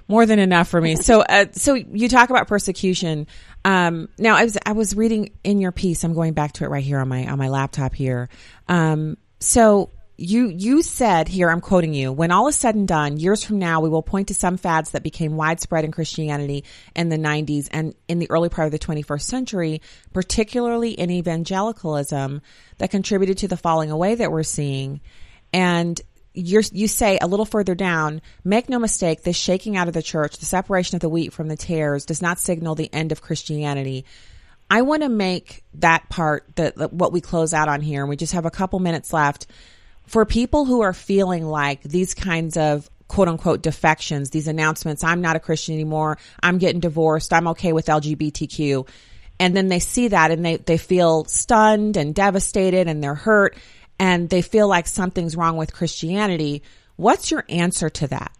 [0.09, 0.97] more than enough for me.
[0.97, 3.29] So, uh, so you talk about persecution.
[3.65, 6.03] Um, now I was I was reading in your piece.
[6.05, 8.29] I'm going back to it right here on my on my laptop here.
[8.69, 13.17] Um, so you you said here I'm quoting you when all is said and done
[13.17, 17.09] years from now we will point to some fads that became widespread in Christianity in
[17.09, 19.81] the 90s and in the early part of the 21st century
[20.13, 22.43] particularly in evangelicalism
[22.79, 25.01] that contributed to the falling away that we're seeing
[25.53, 26.01] and
[26.33, 30.03] you you say a little further down, make no mistake, this shaking out of the
[30.03, 33.21] church, the separation of the wheat from the tares does not signal the end of
[33.21, 34.05] Christianity.
[34.71, 38.17] I want to make that part that what we close out on here, and we
[38.17, 39.49] just have a couple minutes left.
[40.11, 45.21] For people who are feeling like these kinds of quote unquote defections, these announcements, I'm
[45.21, 48.89] not a Christian anymore, I'm getting divorced, I'm okay with LGBTQ.
[49.39, 53.57] And then they see that and they, they feel stunned and devastated and they're hurt
[54.01, 56.65] and they feel like something's wrong with Christianity.
[56.97, 58.33] What's your answer to that?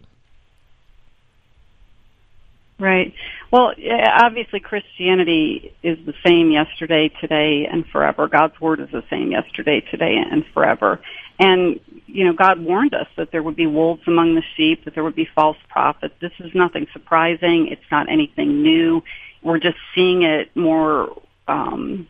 [2.81, 3.13] Right.
[3.49, 3.73] Well,
[4.11, 8.27] obviously Christianity is the same yesterday, today, and forever.
[8.27, 10.99] God's word is the same yesterday, today, and forever.
[11.41, 14.93] And, you know, God warned us that there would be wolves among the sheep, that
[14.93, 16.13] there would be false prophets.
[16.21, 17.67] This is nothing surprising.
[17.71, 19.03] It's not anything new.
[19.41, 22.07] We're just seeing it more, um,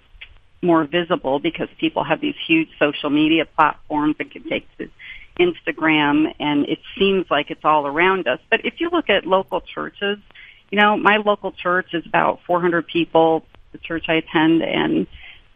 [0.61, 4.89] more visible because people have these huge social media platforms and can take to
[5.39, 8.39] Instagram and it seems like it's all around us.
[8.49, 10.19] But if you look at local churches,
[10.69, 15.07] you know, my local church is about 400 people, the church I attend, and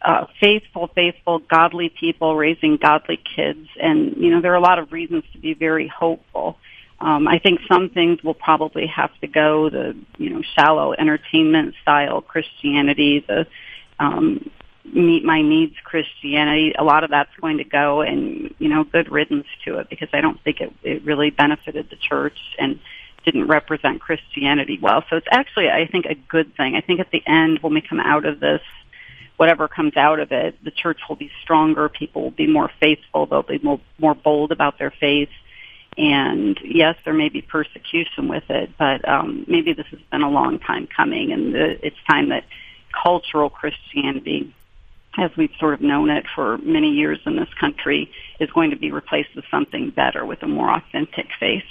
[0.06, 3.68] uh, faithful, faithful, godly people raising godly kids.
[3.82, 6.58] And, you know, there are a lot of reasons to be very hopeful.
[7.00, 11.74] Um, I think some things will probably have to go the, you know, shallow entertainment
[11.82, 13.48] style Christianity, the,
[14.00, 14.50] um,
[14.86, 19.12] meet my needs Christianity, a lot of that's going to go and, you know, good
[19.12, 22.80] riddance to it because I don't think it, it really benefited the church and
[23.26, 25.04] didn't represent Christianity well.
[25.10, 26.76] So it's actually, I think, a good thing.
[26.76, 28.62] I think at the end, when we come out of this,
[29.38, 31.90] whatever comes out of it, the church will be stronger.
[31.90, 33.26] People will be more faithful.
[33.26, 35.30] They'll be more, more bold about their faith.
[35.98, 40.30] And yes, there may be persecution with it, but um, maybe this has been a
[40.30, 42.44] long time coming, and the, it's time that
[42.92, 44.54] cultural Christianity
[45.18, 48.76] as we've sort of known it for many years in this country, is going to
[48.76, 51.64] be replaced with something better, with a more authentic faith.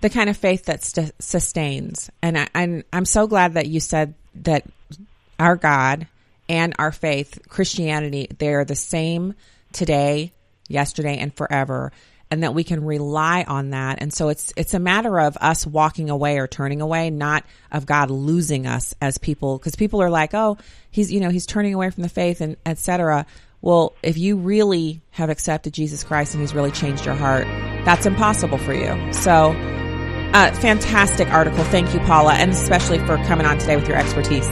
[0.00, 2.10] The kind of faith that st- sustains.
[2.22, 4.64] And I, I'm, I'm so glad that you said that
[5.38, 6.06] our God
[6.50, 9.34] and our faith, Christianity, they're the same
[9.72, 10.32] today,
[10.68, 11.92] yesterday, and forever.
[12.30, 14.00] and that we can rely on that.
[14.00, 17.86] And so it's, it's a matter of us walking away or turning away, not of
[17.86, 19.58] God losing us as people.
[19.58, 20.56] Cause people are like, oh,
[20.90, 23.26] he's, you know, he's turning away from the faith and et cetera.
[23.62, 27.46] Well, if you really have accepted Jesus Christ and he's really changed your heart,
[27.84, 29.12] that's impossible for you.
[29.12, 29.50] So,
[30.32, 31.64] uh, fantastic article.
[31.64, 34.46] Thank you, Paula, and especially for coming on today with your expertise.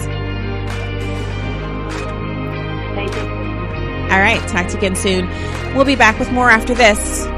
[4.10, 4.40] All right.
[4.48, 5.28] Talk to you again soon.
[5.74, 7.28] We'll be back with more after this.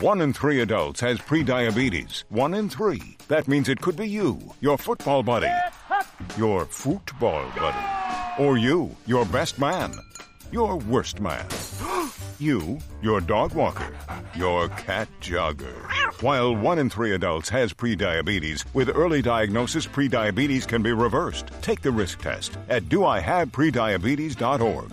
[0.00, 2.24] One in three adults has prediabetes.
[2.30, 3.18] One in three.
[3.28, 5.52] That means it could be you, your football buddy,
[6.38, 9.92] your football buddy, or you, your best man,
[10.52, 11.46] your worst man,
[12.38, 13.92] you, your dog walker,
[14.34, 15.76] your cat jogger.
[16.22, 21.46] While one in three adults has prediabetes, with early diagnosis, prediabetes can be reversed.
[21.62, 24.92] Take the risk test at doihaveprediabetes.org.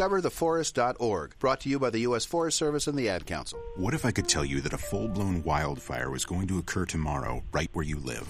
[0.01, 1.37] discovertheforest.org.
[1.39, 2.25] Brought to you by the U.S.
[2.25, 3.59] Forest Service and the Ad Council.
[3.75, 6.85] What if I could tell you that a full blown wildfire was going to occur
[6.85, 8.27] tomorrow right where you live?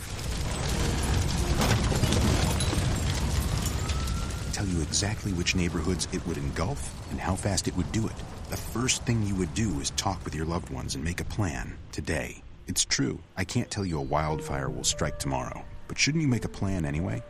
[4.53, 8.15] Tell you exactly which neighborhoods it would engulf and how fast it would do it.
[8.49, 11.25] The first thing you would do is talk with your loved ones and make a
[11.25, 12.43] plan today.
[12.67, 16.45] It's true, I can't tell you a wildfire will strike tomorrow, but shouldn't you make
[16.45, 17.23] a plan anyway?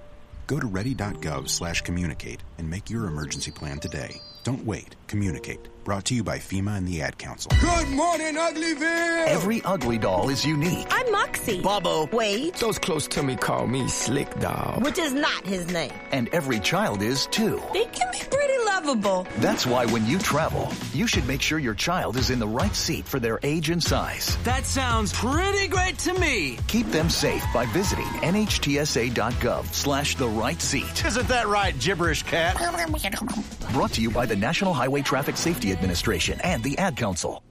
[0.48, 4.20] Go to ready.gov slash communicate and make your emergency plan today.
[4.44, 4.96] Don't wait.
[5.08, 5.68] Communicate.
[5.84, 7.52] Brought to you by FEMA and the Ad Council.
[7.60, 9.26] Good morning, Uglyville!
[9.28, 10.86] Every ugly doll is unique.
[10.92, 11.60] I'm Moxie.
[11.60, 12.06] Bobo.
[12.16, 12.54] Wait.
[12.58, 14.80] Those close to me call me Slick Doll.
[14.82, 15.92] Which is not his name.
[16.12, 17.60] And every child is too.
[17.74, 19.26] They can be pretty lovable.
[19.38, 22.76] That's why when you travel, you should make sure your child is in the right
[22.76, 24.38] seat for their age and size.
[24.44, 26.60] That sounds pretty great to me.
[26.68, 31.04] Keep them safe by visiting nhtsa.gov slash the right seat.
[31.06, 32.56] Isn't that right, gibberish cat?
[33.74, 37.44] Brought to you by the National Highway Traffic Safety Administration and the Ad Council.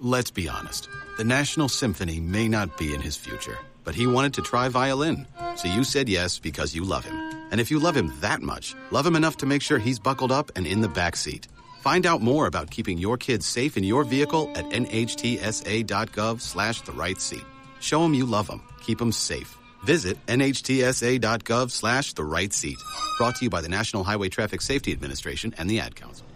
[0.00, 0.88] Let's be honest.
[1.16, 5.26] The National Symphony may not be in his future, but he wanted to try violin.
[5.56, 7.14] So you said yes because you love him.
[7.52, 10.32] And if you love him that much, love him enough to make sure he's buckled
[10.32, 11.46] up and in the back seat.
[11.82, 16.92] Find out more about keeping your kids safe in your vehicle at nhtsa.gov slash the
[16.92, 17.44] right seat.
[17.80, 18.62] Show him you love him.
[18.80, 19.56] Keep him safe.
[19.84, 22.78] Visit nhtsa.gov slash the right seat.
[23.18, 26.26] Brought to you by the National Highway Traffic Safety Administration and the Ad Council.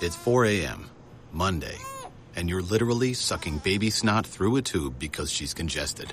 [0.00, 0.88] It's 4 a.m.,
[1.32, 1.76] Monday,
[2.34, 6.12] and you're literally sucking baby snot through a tube because she's congested.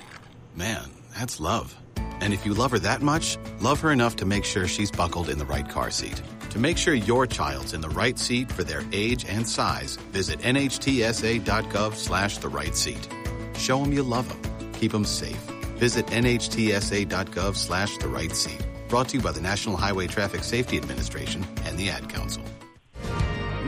[0.54, 1.74] Man, that's love.
[2.20, 5.30] And if you love her that much, love her enough to make sure she's buckled
[5.30, 6.20] in the right car seat.
[6.50, 10.40] To make sure your child's in the right seat for their age and size, visit
[10.40, 13.08] nhtsa.gov slash the right seat.
[13.56, 14.72] Show them you love them.
[14.72, 15.57] Keep them safe.
[15.78, 18.66] Visit nhtsa.gov slash the right seat.
[18.88, 22.42] Brought to you by the National Highway Traffic Safety Administration and the Ad Council.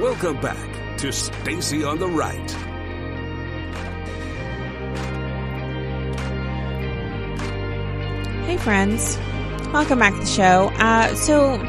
[0.00, 2.50] Welcome back to Stacy on the Right.
[8.46, 9.16] Hey, friends.
[9.72, 10.72] Welcome back to the show.
[10.78, 11.61] Uh, so,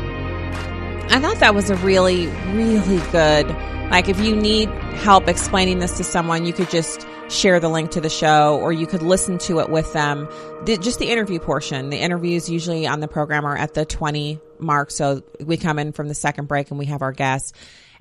[1.11, 3.47] I thought that was a really, really good.
[3.91, 7.91] Like, if you need help explaining this to someone, you could just share the link
[7.91, 10.27] to the show or you could listen to it with them.
[10.65, 11.89] The, just the interview portion.
[11.89, 14.91] The interviews usually on the program are at the 20 mark.
[14.91, 17.53] So we come in from the second break and we have our guests.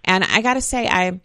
[0.05, 1.20] And I got to say, I,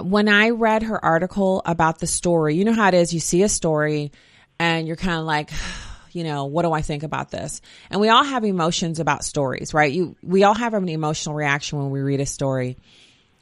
[0.00, 3.12] when I read her article about the story, you know how it is.
[3.12, 4.12] You see a story
[4.58, 5.50] and you're kind of like,
[6.12, 7.60] you know, what do I think about this?
[7.90, 9.92] And we all have emotions about stories, right?
[9.92, 12.78] You, we all have an emotional reaction when we read a story.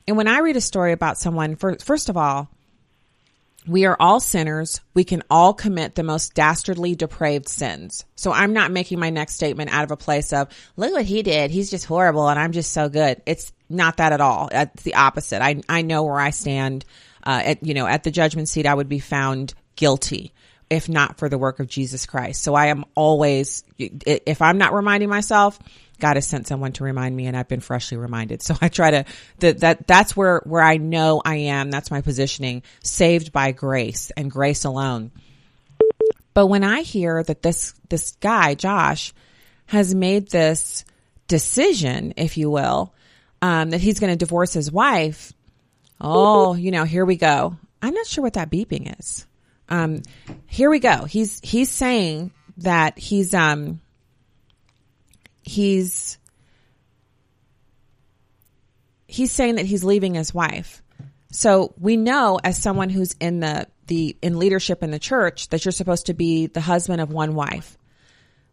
[0.08, 2.50] And when I read a story about someone, first of all,
[3.66, 4.80] we are all sinners.
[4.94, 8.04] We can all commit the most dastardly, depraved sins.
[8.16, 11.22] So I'm not making my next statement out of a place of, look what he
[11.22, 11.50] did.
[11.50, 13.22] He's just horrible and I'm just so good.
[13.26, 14.48] It's not that at all.
[14.50, 15.42] It's the opposite.
[15.42, 16.84] I, I know where I stand.
[17.24, 20.32] Uh, at, you know, at the judgment seat, I would be found guilty
[20.68, 22.42] if not for the work of Jesus Christ.
[22.42, 25.58] So I am always, if I'm not reminding myself,
[26.02, 28.42] God has sent someone to remind me and I've been freshly reminded.
[28.42, 29.04] So I try to,
[29.38, 31.70] that, that, that's where, where I know I am.
[31.70, 35.12] That's my positioning, saved by grace and grace alone.
[36.34, 39.14] But when I hear that this, this guy, Josh,
[39.66, 40.84] has made this
[41.28, 42.92] decision, if you will,
[43.40, 45.32] um, that he's going to divorce his wife,
[46.00, 47.56] oh, you know, here we go.
[47.80, 49.24] I'm not sure what that beeping is.
[49.68, 50.02] Um,
[50.46, 51.04] here we go.
[51.04, 53.80] He's, he's saying that he's, um,
[55.42, 56.18] he's,
[59.06, 60.82] he's saying that he's leaving his wife.
[61.30, 65.64] So we know as someone who's in the, the, in leadership in the church that
[65.64, 67.78] you're supposed to be the husband of one wife.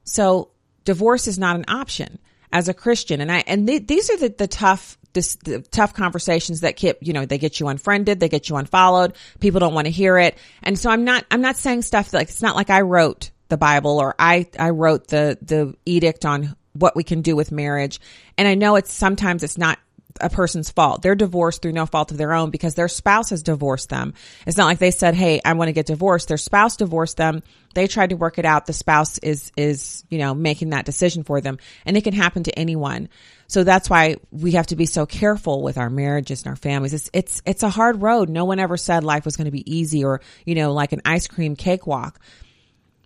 [0.05, 0.51] So
[0.85, 2.19] divorce is not an option
[2.51, 3.21] as a Christian.
[3.21, 6.97] And I, and th- these are the, the tough, this, the tough conversations that keep,
[7.01, 9.15] you know, they get you unfriended, they get you unfollowed.
[9.39, 10.37] People don't want to hear it.
[10.63, 13.57] And so I'm not, I'm not saying stuff like, it's not like I wrote the
[13.57, 17.99] Bible or I, I wrote the, the edict on what we can do with marriage.
[18.37, 19.77] And I know it's sometimes it's not
[20.21, 21.01] a person's fault.
[21.01, 24.13] They're divorced through no fault of their own because their spouse has divorced them.
[24.45, 26.27] It's not like they said, Hey, I want to get divorced.
[26.27, 27.43] Their spouse divorced them.
[27.73, 28.65] They tried to work it out.
[28.65, 32.43] The spouse is, is, you know, making that decision for them and it can happen
[32.43, 33.09] to anyone.
[33.47, 36.93] So that's why we have to be so careful with our marriages and our families.
[36.93, 38.29] It's, it's, it's a hard road.
[38.29, 41.01] No one ever said life was going to be easy or, you know, like an
[41.05, 42.19] ice cream cakewalk.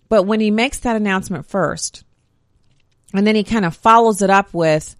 [0.08, 2.04] But when he makes that announcement first,
[3.14, 4.96] and then he kind of follows it up with,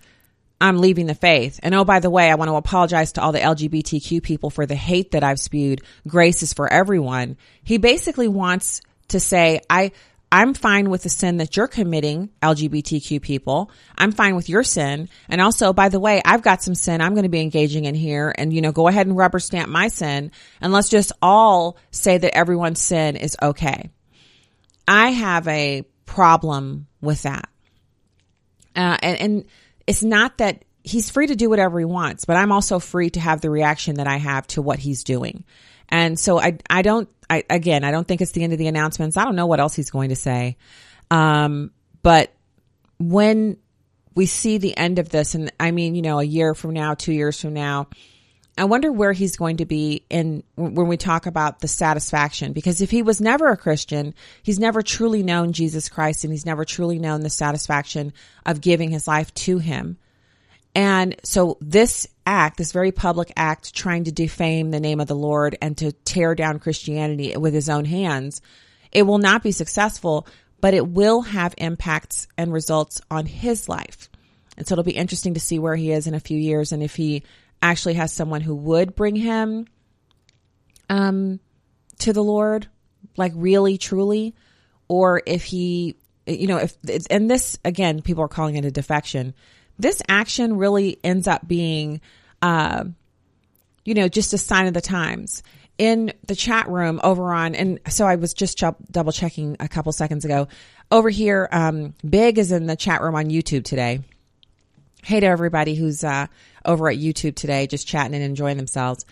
[0.60, 1.60] I'm leaving the faith.
[1.62, 4.66] And oh, by the way, I want to apologize to all the LGBTQ people for
[4.66, 5.82] the hate that I've spewed.
[6.06, 7.36] Grace is for everyone.
[7.64, 9.92] He basically wants to say, I,
[10.30, 13.70] I'm fine with the sin that you're committing, LGBTQ people.
[13.98, 15.08] I'm fine with your sin.
[15.28, 17.94] And also, by the way, I've got some sin I'm going to be engaging in
[17.94, 20.30] here and, you know, go ahead and rubber stamp my sin.
[20.60, 23.90] And let's just all say that everyone's sin is okay.
[24.86, 27.48] I have a problem with that.
[28.76, 29.44] Uh, and, and
[29.86, 33.20] it's not that he's free to do whatever he wants, but I'm also free to
[33.20, 35.44] have the reaction that I have to what he's doing.
[35.88, 38.66] And so I, I don't, I, again, I don't think it's the end of the
[38.66, 39.16] announcements.
[39.16, 40.56] I don't know what else he's going to say.
[41.10, 41.70] Um,
[42.02, 42.32] but
[42.98, 43.56] when
[44.14, 46.94] we see the end of this, and I mean, you know, a year from now,
[46.94, 47.88] two years from now,
[48.56, 52.52] I wonder where he's going to be in when we talk about the satisfaction.
[52.52, 56.46] Because if he was never a Christian, he's never truly known Jesus Christ and he's
[56.46, 58.12] never truly known the satisfaction
[58.46, 59.98] of giving his life to him.
[60.74, 65.16] And so this act, this very public act trying to defame the name of the
[65.16, 68.40] Lord and to tear down Christianity with his own hands,
[68.92, 70.26] it will not be successful,
[70.60, 74.08] but it will have impacts and results on his life.
[74.56, 76.82] And so it'll be interesting to see where he is in a few years and
[76.82, 77.24] if he
[77.64, 79.66] actually has someone who would bring him
[80.90, 81.40] um
[81.98, 82.68] to the Lord,
[83.16, 84.34] like really truly,
[84.86, 85.96] or if he
[86.26, 86.76] you know, if
[87.10, 89.34] and this again, people are calling it a defection.
[89.78, 92.00] This action really ends up being
[92.42, 92.84] uh
[93.84, 95.42] you know, just a sign of the times.
[95.76, 99.68] In the chat room over on, and so I was just ch- double checking a
[99.68, 100.46] couple seconds ago.
[100.92, 104.00] Over here, um, Big is in the chat room on YouTube today.
[105.04, 106.28] Hey to everybody who's uh,
[106.64, 109.04] over at YouTube today, just chatting and enjoying themselves.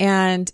[0.00, 0.50] And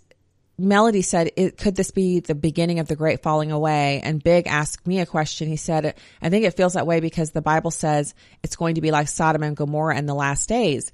[0.57, 4.01] Melody said, could this be the beginning of the great falling away?
[4.03, 5.47] And Big asked me a question.
[5.47, 8.13] He said, I think it feels that way because the Bible says
[8.43, 10.91] it's going to be like Sodom and Gomorrah in the last days.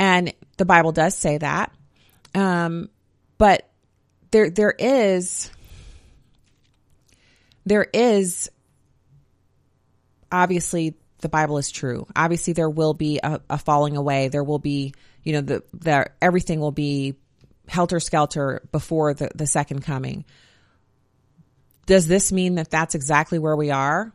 [0.00, 1.72] And the Bible does say that.
[2.34, 2.90] Um,
[3.38, 3.70] but
[4.32, 5.48] there, there is,
[7.64, 8.50] there is
[10.32, 12.06] obviously the Bible is true.
[12.14, 14.28] Obviously, there will be a, a falling away.
[14.28, 14.94] There will be,
[15.24, 17.16] you know, the, the everything will be
[17.66, 20.24] helter skelter before the, the second coming.
[21.86, 24.12] Does this mean that that's exactly where we are?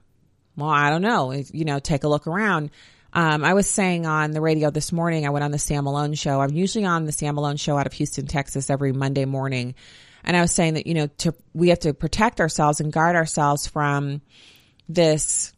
[0.55, 1.31] Well, I don't know.
[1.31, 2.71] You know, take a look around.
[3.11, 6.13] Um, I was saying on the radio this morning, I went on the Sam Malone
[6.13, 6.41] show.
[6.41, 9.75] I'm usually on the Sam Malone show out of Houston, Texas every Monday morning.
[10.23, 13.15] And I was saying that, you know, to, we have to protect ourselves and guard
[13.15, 14.21] ourselves from
[14.87, 15.53] this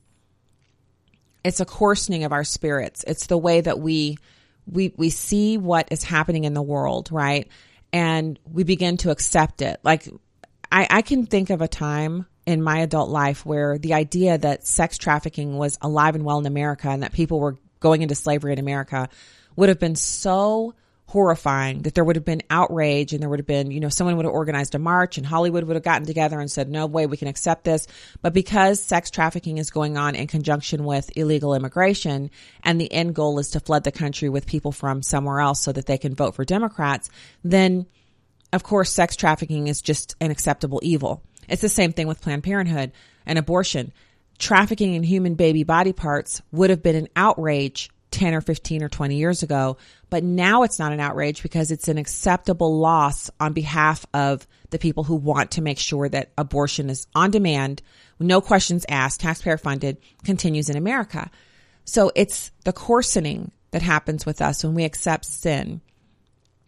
[1.46, 3.06] it's a coarsening of our spirits.
[3.06, 4.18] It's the way that we
[4.66, 7.48] we we see what is happening in the world, right?
[7.94, 9.80] And we begin to accept it.
[9.84, 10.10] Like
[10.72, 14.66] I, I can think of a time in my adult life where the idea that
[14.66, 18.52] sex trafficking was alive and well in America and that people were going into slavery
[18.52, 19.08] in America
[19.56, 20.74] would have been so
[21.08, 24.18] horrifying that there would have been outrage and there would have been, you know, someone
[24.18, 27.06] would have organized a march and Hollywood would have gotten together and said, no way
[27.06, 27.88] we can accept this.
[28.22, 32.32] But because sex trafficking is going on in conjunction with illegal immigration
[32.64, 35.72] and the end goal is to flood the country with people from somewhere else so
[35.72, 37.10] that they can vote for Democrats,
[37.44, 37.86] then
[38.52, 41.22] of course sex trafficking is just an acceptable evil.
[41.48, 42.92] It's the same thing with Planned Parenthood
[43.28, 43.94] and abortion.
[44.40, 48.90] Trafficking in human baby body parts would have been an outrage 10 or 15 or
[48.90, 49.78] 20 years ago.
[50.10, 54.80] But now it's not an outrage because it's an acceptable loss on behalf of the
[54.80, 57.82] people who want to make sure that abortion is on demand,
[58.18, 61.30] no questions asked, taxpayer funded, continues in America.
[61.84, 65.82] So it's the coarsening that happens with us when we accept sin,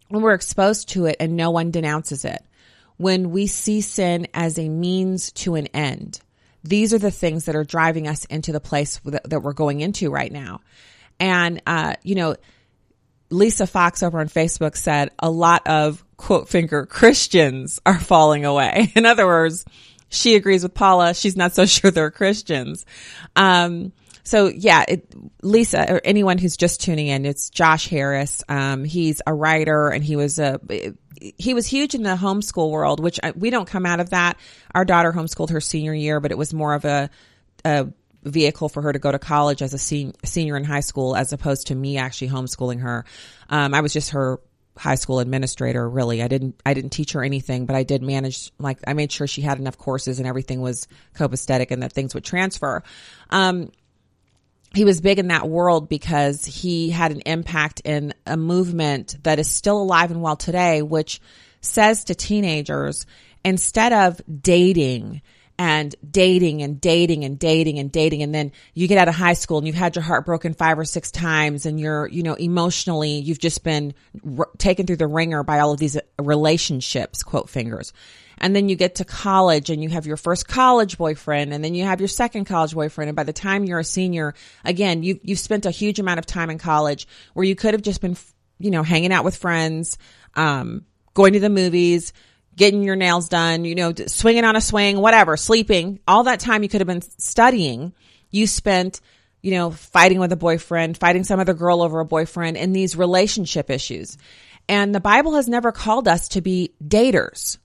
[0.09, 2.43] when we're exposed to it and no one denounces it,
[2.97, 6.19] when we see sin as a means to an end.
[6.63, 10.09] These are the things that are driving us into the place that, we're going into
[10.09, 10.59] right now.
[11.19, 12.35] And, uh, you know,
[13.29, 18.91] Lisa Fox over on Facebook said a lot of quote finger Christians are falling away.
[18.95, 19.65] In other words,
[20.09, 21.13] she agrees with Paula.
[21.13, 22.85] She's not so sure they're Christians.
[23.35, 23.91] Um,
[24.23, 28.43] so yeah, it, Lisa or anyone who's just tuning in, it's Josh Harris.
[28.49, 30.59] Um, he's a writer and he was a,
[31.19, 34.37] he was huge in the homeschool world, which I, we don't come out of that.
[34.75, 37.09] Our daughter homeschooled her senior year, but it was more of a,
[37.63, 37.87] a
[38.27, 41.33] vehicle for her to go to college as a sen- senior in high school as
[41.33, 43.05] opposed to me actually homeschooling her.
[43.49, 44.39] Um, I was just her
[44.77, 46.21] high school administrator really.
[46.21, 49.27] I didn't I didn't teach her anything, but I did manage like I made sure
[49.27, 52.83] she had enough courses and everything was copacetic and that things would transfer.
[53.29, 53.71] Um,
[54.73, 59.39] he was big in that world because he had an impact in a movement that
[59.39, 61.21] is still alive and well today, which
[61.61, 63.05] says to teenagers,
[63.43, 65.21] instead of dating
[65.59, 68.21] and dating and dating and dating and dating.
[68.21, 70.77] And then you get out of high school and you've had your heart broken five
[70.77, 73.93] or six times and you're, you know, emotionally, you've just been
[74.37, 77.91] r- taken through the ringer by all of these relationships, quote fingers.
[78.37, 81.73] And then you get to college and you have your first college boyfriend and then
[81.73, 83.09] you have your second college boyfriend.
[83.09, 86.27] And by the time you're a senior, again, you, you've spent a huge amount of
[86.27, 88.15] time in college where you could have just been,
[88.59, 89.97] you know, hanging out with friends,
[90.35, 90.85] um,
[91.15, 92.13] going to the movies,
[92.57, 96.63] getting your nails done, you know, swinging on a swing, whatever, sleeping, all that time
[96.63, 97.93] you could have been studying,
[98.31, 98.99] you spent,
[99.43, 102.97] you know, fighting with a boyfriend, fighting some other girl over a boyfriend and these
[102.97, 104.17] relationship issues.
[104.67, 107.59] And the Bible has never called us to be daters.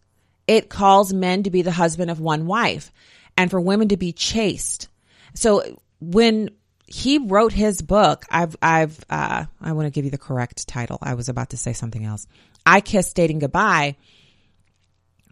[0.47, 2.93] It calls men to be the husband of one wife
[3.37, 4.89] and for women to be chaste.
[5.35, 6.51] So when
[6.87, 10.99] he wrote his book, I've, I've, uh, I want to give you the correct title.
[11.01, 12.27] I was about to say something else.
[12.67, 13.97] I Kissed Dating Goodbye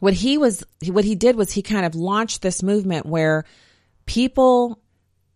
[0.00, 3.44] what he was what he did was he kind of launched this movement where
[4.06, 4.80] people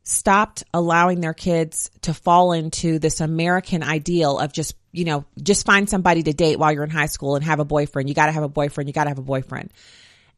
[0.04, 5.64] stopped allowing their kids to fall into this American ideal of just, you know, just
[5.64, 8.08] find somebody to date while you're in high school and have a boyfriend.
[8.08, 8.88] You got to have a boyfriend.
[8.88, 9.72] You got to have a boyfriend.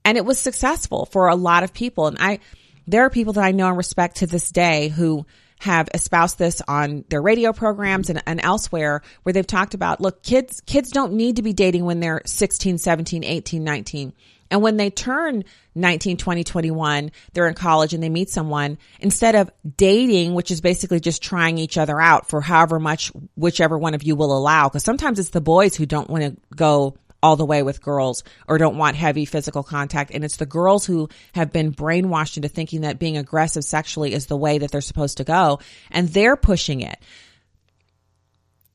[0.05, 2.07] And it was successful for a lot of people.
[2.07, 2.39] And I,
[2.87, 5.27] there are people that I know and respect to this day who
[5.61, 10.22] have espoused this on their radio programs and, and elsewhere where they've talked about, look,
[10.22, 14.12] kids, kids don't need to be dating when they're 16, 17, 18, 19.
[14.50, 15.44] And when they turn
[15.74, 20.61] 19, 20, 21, they're in college and they meet someone, instead of dating, which is
[20.61, 24.68] basically just trying each other out for however much whichever one of you will allow,
[24.68, 28.25] because sometimes it's the boys who don't want to go all the way with girls
[28.47, 30.11] or don't want heavy physical contact.
[30.12, 34.27] And it's the girls who have been brainwashed into thinking that being aggressive sexually is
[34.27, 35.61] the way that they're supposed to go.
[35.91, 36.99] And they're pushing it.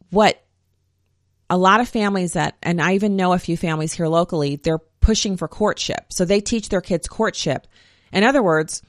[0.10, 0.44] What
[1.50, 4.80] a lot of families that, and I even know a few families here locally, they're
[5.00, 6.06] pushing for courtship.
[6.10, 7.68] So they teach their kids courtship.
[8.12, 8.82] In other words,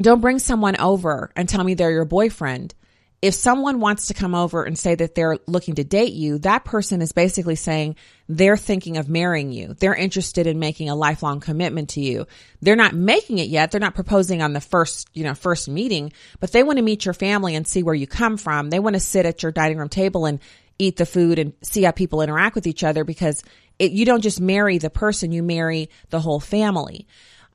[0.00, 2.74] don't bring someone over and tell me they're your boyfriend
[3.22, 6.64] if someone wants to come over and say that they're looking to date you, that
[6.64, 7.96] person is basically saying
[8.28, 9.74] they're thinking of marrying you.
[9.74, 12.26] They're interested in making a lifelong commitment to you.
[12.60, 13.70] They're not making it yet.
[13.70, 17.06] They're not proposing on the first, you know, first meeting, but they want to meet
[17.06, 18.68] your family and see where you come from.
[18.68, 20.38] They want to sit at your dining room table and
[20.78, 23.42] eat the food and see how people interact with each other because
[23.78, 27.06] it, you don't just marry the person, you marry the whole family.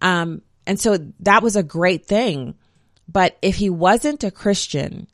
[0.01, 2.55] Um, and so that was a great thing.
[3.07, 5.07] But if he wasn't a Christian,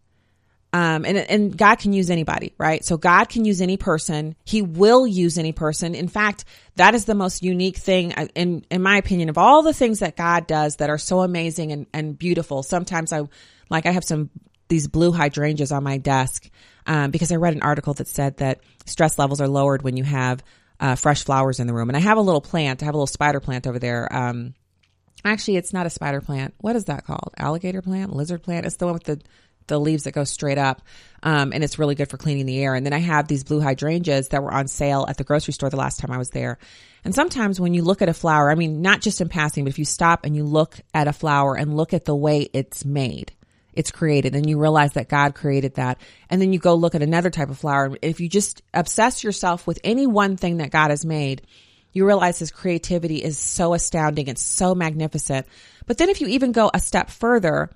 [0.77, 2.85] um, and, and God can use anybody, right?
[2.85, 4.35] So God can use any person.
[4.43, 5.95] He will use any person.
[5.95, 9.63] In fact, that is the most unique thing uh, in, in my opinion of all
[9.63, 12.61] the things that God does that are so amazing and, and beautiful.
[12.61, 13.23] Sometimes I,
[13.71, 14.29] like I have some,
[14.67, 16.47] these blue hydrangeas on my desk,
[16.85, 20.03] um, because I read an article that said that stress levels are lowered when you
[20.03, 20.43] have,
[20.79, 21.89] uh, fresh flowers in the room.
[21.89, 22.83] And I have a little plant.
[22.83, 24.15] I have a little spider plant over there.
[24.15, 24.53] Um,
[25.25, 26.53] actually, it's not a spider plant.
[26.59, 27.33] What is that called?
[27.35, 28.15] Alligator plant?
[28.15, 28.67] Lizard plant?
[28.67, 29.19] It's the one with the,
[29.67, 30.81] the leaves that go straight up.
[31.23, 32.75] Um, and it's really good for cleaning the air.
[32.75, 35.69] And then I have these blue hydrangeas that were on sale at the grocery store
[35.69, 36.57] the last time I was there.
[37.03, 39.69] And sometimes when you look at a flower, I mean, not just in passing, but
[39.69, 42.85] if you stop and you look at a flower and look at the way it's
[42.85, 43.31] made,
[43.73, 45.99] it's created and you realize that God created that.
[46.29, 47.95] And then you go look at another type of flower.
[48.01, 51.43] If you just obsess yourself with any one thing that God has made,
[51.93, 54.27] you realize his creativity is so astounding.
[54.27, 55.47] It's so magnificent.
[55.85, 57.69] But then if you even go a step further,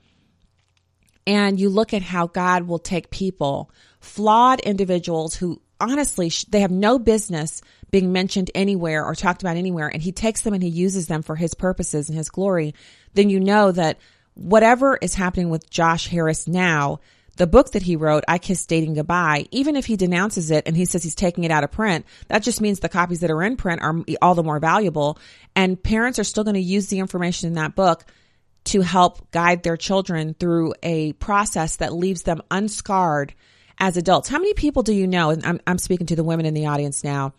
[1.26, 6.72] and you look at how God will take people, flawed individuals who honestly, they have
[6.72, 10.70] no business being mentioned anywhere or talked about anywhere, and he takes them and he
[10.70, 12.74] uses them for his purposes and his glory,
[13.14, 13.98] then you know that
[14.36, 17.00] whatever is happening with Josh Harris now,
[17.38, 20.78] the book that he wrote, I Kiss Dating Goodbye, even if he denounces it and
[20.78, 23.44] he says he's taking it out of print, that just means the copies that are
[23.44, 25.18] in print are all the more valuable.
[25.56, 28.06] And parents are still going to use the information in that book
[28.66, 33.34] to help guide their children through a process that leaves them unscarred
[33.80, 34.30] as adults.
[34.30, 35.32] How many people do you know?
[35.32, 37.34] And I'm, I'm speaking to the women in the audience now.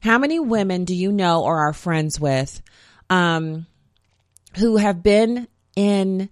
[0.00, 2.62] How many women do you know or are friends with
[3.10, 3.66] um,
[4.56, 6.28] who have been in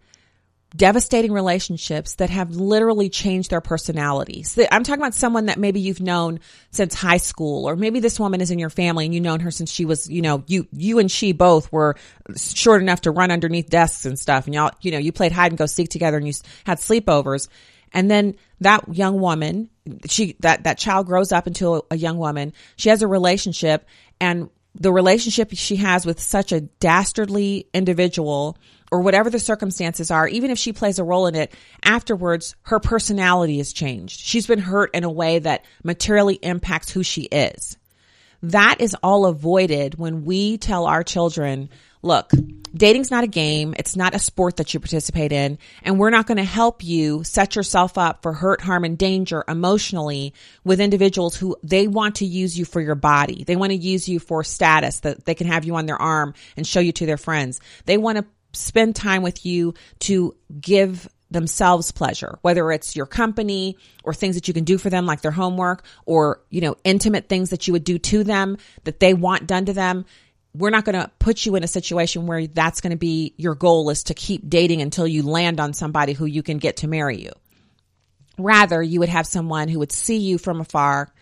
[0.75, 4.59] devastating relationships that have literally changed their personalities.
[4.71, 8.41] I'm talking about someone that maybe you've known since high school, or maybe this woman
[8.41, 10.99] is in your family and you've known her since she was, you know, you, you
[10.99, 11.97] and she both were
[12.37, 14.47] short enough to run underneath desks and stuff.
[14.47, 16.33] And y'all, you know, you played hide and go seek together and you
[16.65, 17.49] had sleepovers.
[17.93, 19.69] And then that young woman,
[20.07, 22.55] she, that, that child grows up into a, a young woman.
[22.77, 23.87] She has a relationship
[24.21, 28.57] and the relationship she has with such a dastardly individual
[28.93, 32.79] or whatever the circumstances are, even if she plays a role in it, afterwards, her
[32.79, 34.21] personality has changed.
[34.21, 37.79] She's been hurt in a way that materially impacts who she is.
[38.43, 41.71] That is all avoided when we tell our children,
[42.03, 42.33] look,
[42.75, 43.75] dating's not a game.
[43.79, 45.59] It's not a sport that you participate in.
[45.83, 49.43] And we're not going to help you set yourself up for hurt, harm, and danger
[49.49, 50.35] emotionally
[50.65, 53.45] with individuals who they want to use you for your body.
[53.45, 56.35] They want to use you for status that they can have you on their arm
[56.59, 57.59] and show you to their friends.
[57.87, 63.77] They want to spend time with you to give themselves pleasure, whether it's your company
[64.05, 67.29] or things that you can do for them, like their homework or, you know, intimate
[67.29, 70.05] things that you would do to them that they want done to them.
[70.55, 73.55] We're not going to put you in a situation where that's going to be your
[73.55, 76.89] goal is to keep dating until you land on somebody who you can get to
[76.89, 77.33] marry you.
[78.39, 81.13] Rather, you would have someone who would see you from afar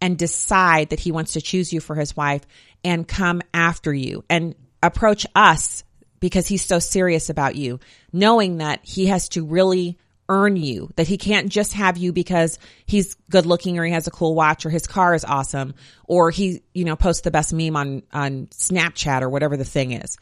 [0.00, 2.42] and decide that he wants to choose you for his wife
[2.84, 5.84] and come after you and approach us
[6.20, 7.80] because he's so serious about you,
[8.12, 9.98] knowing that he has to really
[10.28, 14.06] earn you, that he can't just have you because he's good looking or he has
[14.06, 17.52] a cool watch or his car is awesome or he, you know, posts the best
[17.52, 20.18] meme on, on Snapchat or whatever the thing is.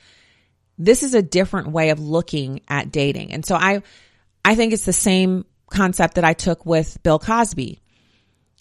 [0.78, 3.32] This is a different way of looking at dating.
[3.32, 3.82] And so I,
[4.44, 7.80] I think it's the same concept that I took with Bill Cosby.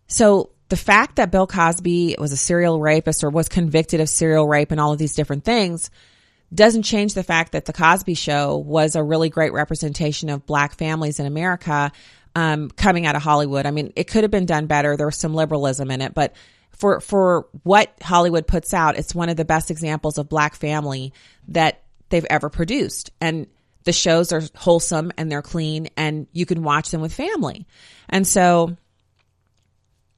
[0.08, 4.48] So the fact that Bill Cosby was a serial rapist or was convicted of serial
[4.48, 5.92] rape and all of these different things
[6.56, 10.76] doesn't change the fact that the Cosby Show was a really great representation of black
[10.76, 11.92] families in America
[12.36, 13.66] um, coming out of Hollywood.
[13.66, 14.98] I mean, it could have been done better.
[14.98, 16.36] There was some liberalism in it, but
[16.72, 21.14] for for what Hollywood puts out, it's one of the best examples of black family
[21.48, 23.12] that they've ever produced.
[23.22, 23.48] And
[23.86, 27.66] the shows are wholesome and they're clean, and you can watch them with family.
[28.10, 28.76] And so.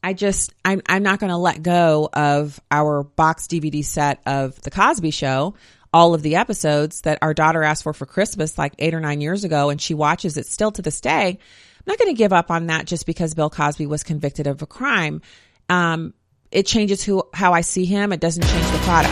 [0.03, 4.61] I just, I'm, I'm not going to let go of our box DVD set of
[4.61, 5.55] The Cosby Show
[5.97, 9.19] all of the episodes that our daughter asked for for Christmas like eight or nine
[9.19, 11.29] years ago, and she watches it still to this day.
[11.29, 14.61] I'm not going to give up on that just because Bill Cosby was convicted of
[14.61, 15.23] a crime.
[15.69, 16.13] Um,
[16.51, 18.13] it changes who how I see him.
[18.13, 19.11] It doesn't change the product,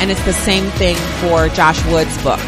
[0.00, 2.40] and it's the same thing for Josh Wood's book.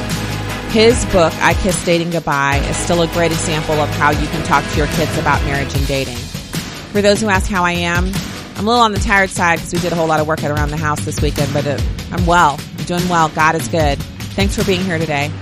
[0.73, 4.45] His book, I Kiss Dating Goodbye, is still a great example of how you can
[4.45, 6.17] talk to your kids about marriage and dating.
[6.17, 8.11] For those who ask how I am,
[8.63, 10.45] I'm a little on the tired side because we did a whole lot of work
[10.45, 11.81] around the house this weekend, but uh,
[12.13, 12.61] I'm well.
[12.79, 13.29] I'm doing well.
[13.31, 13.99] God is good.
[13.99, 15.33] Thanks for being here today.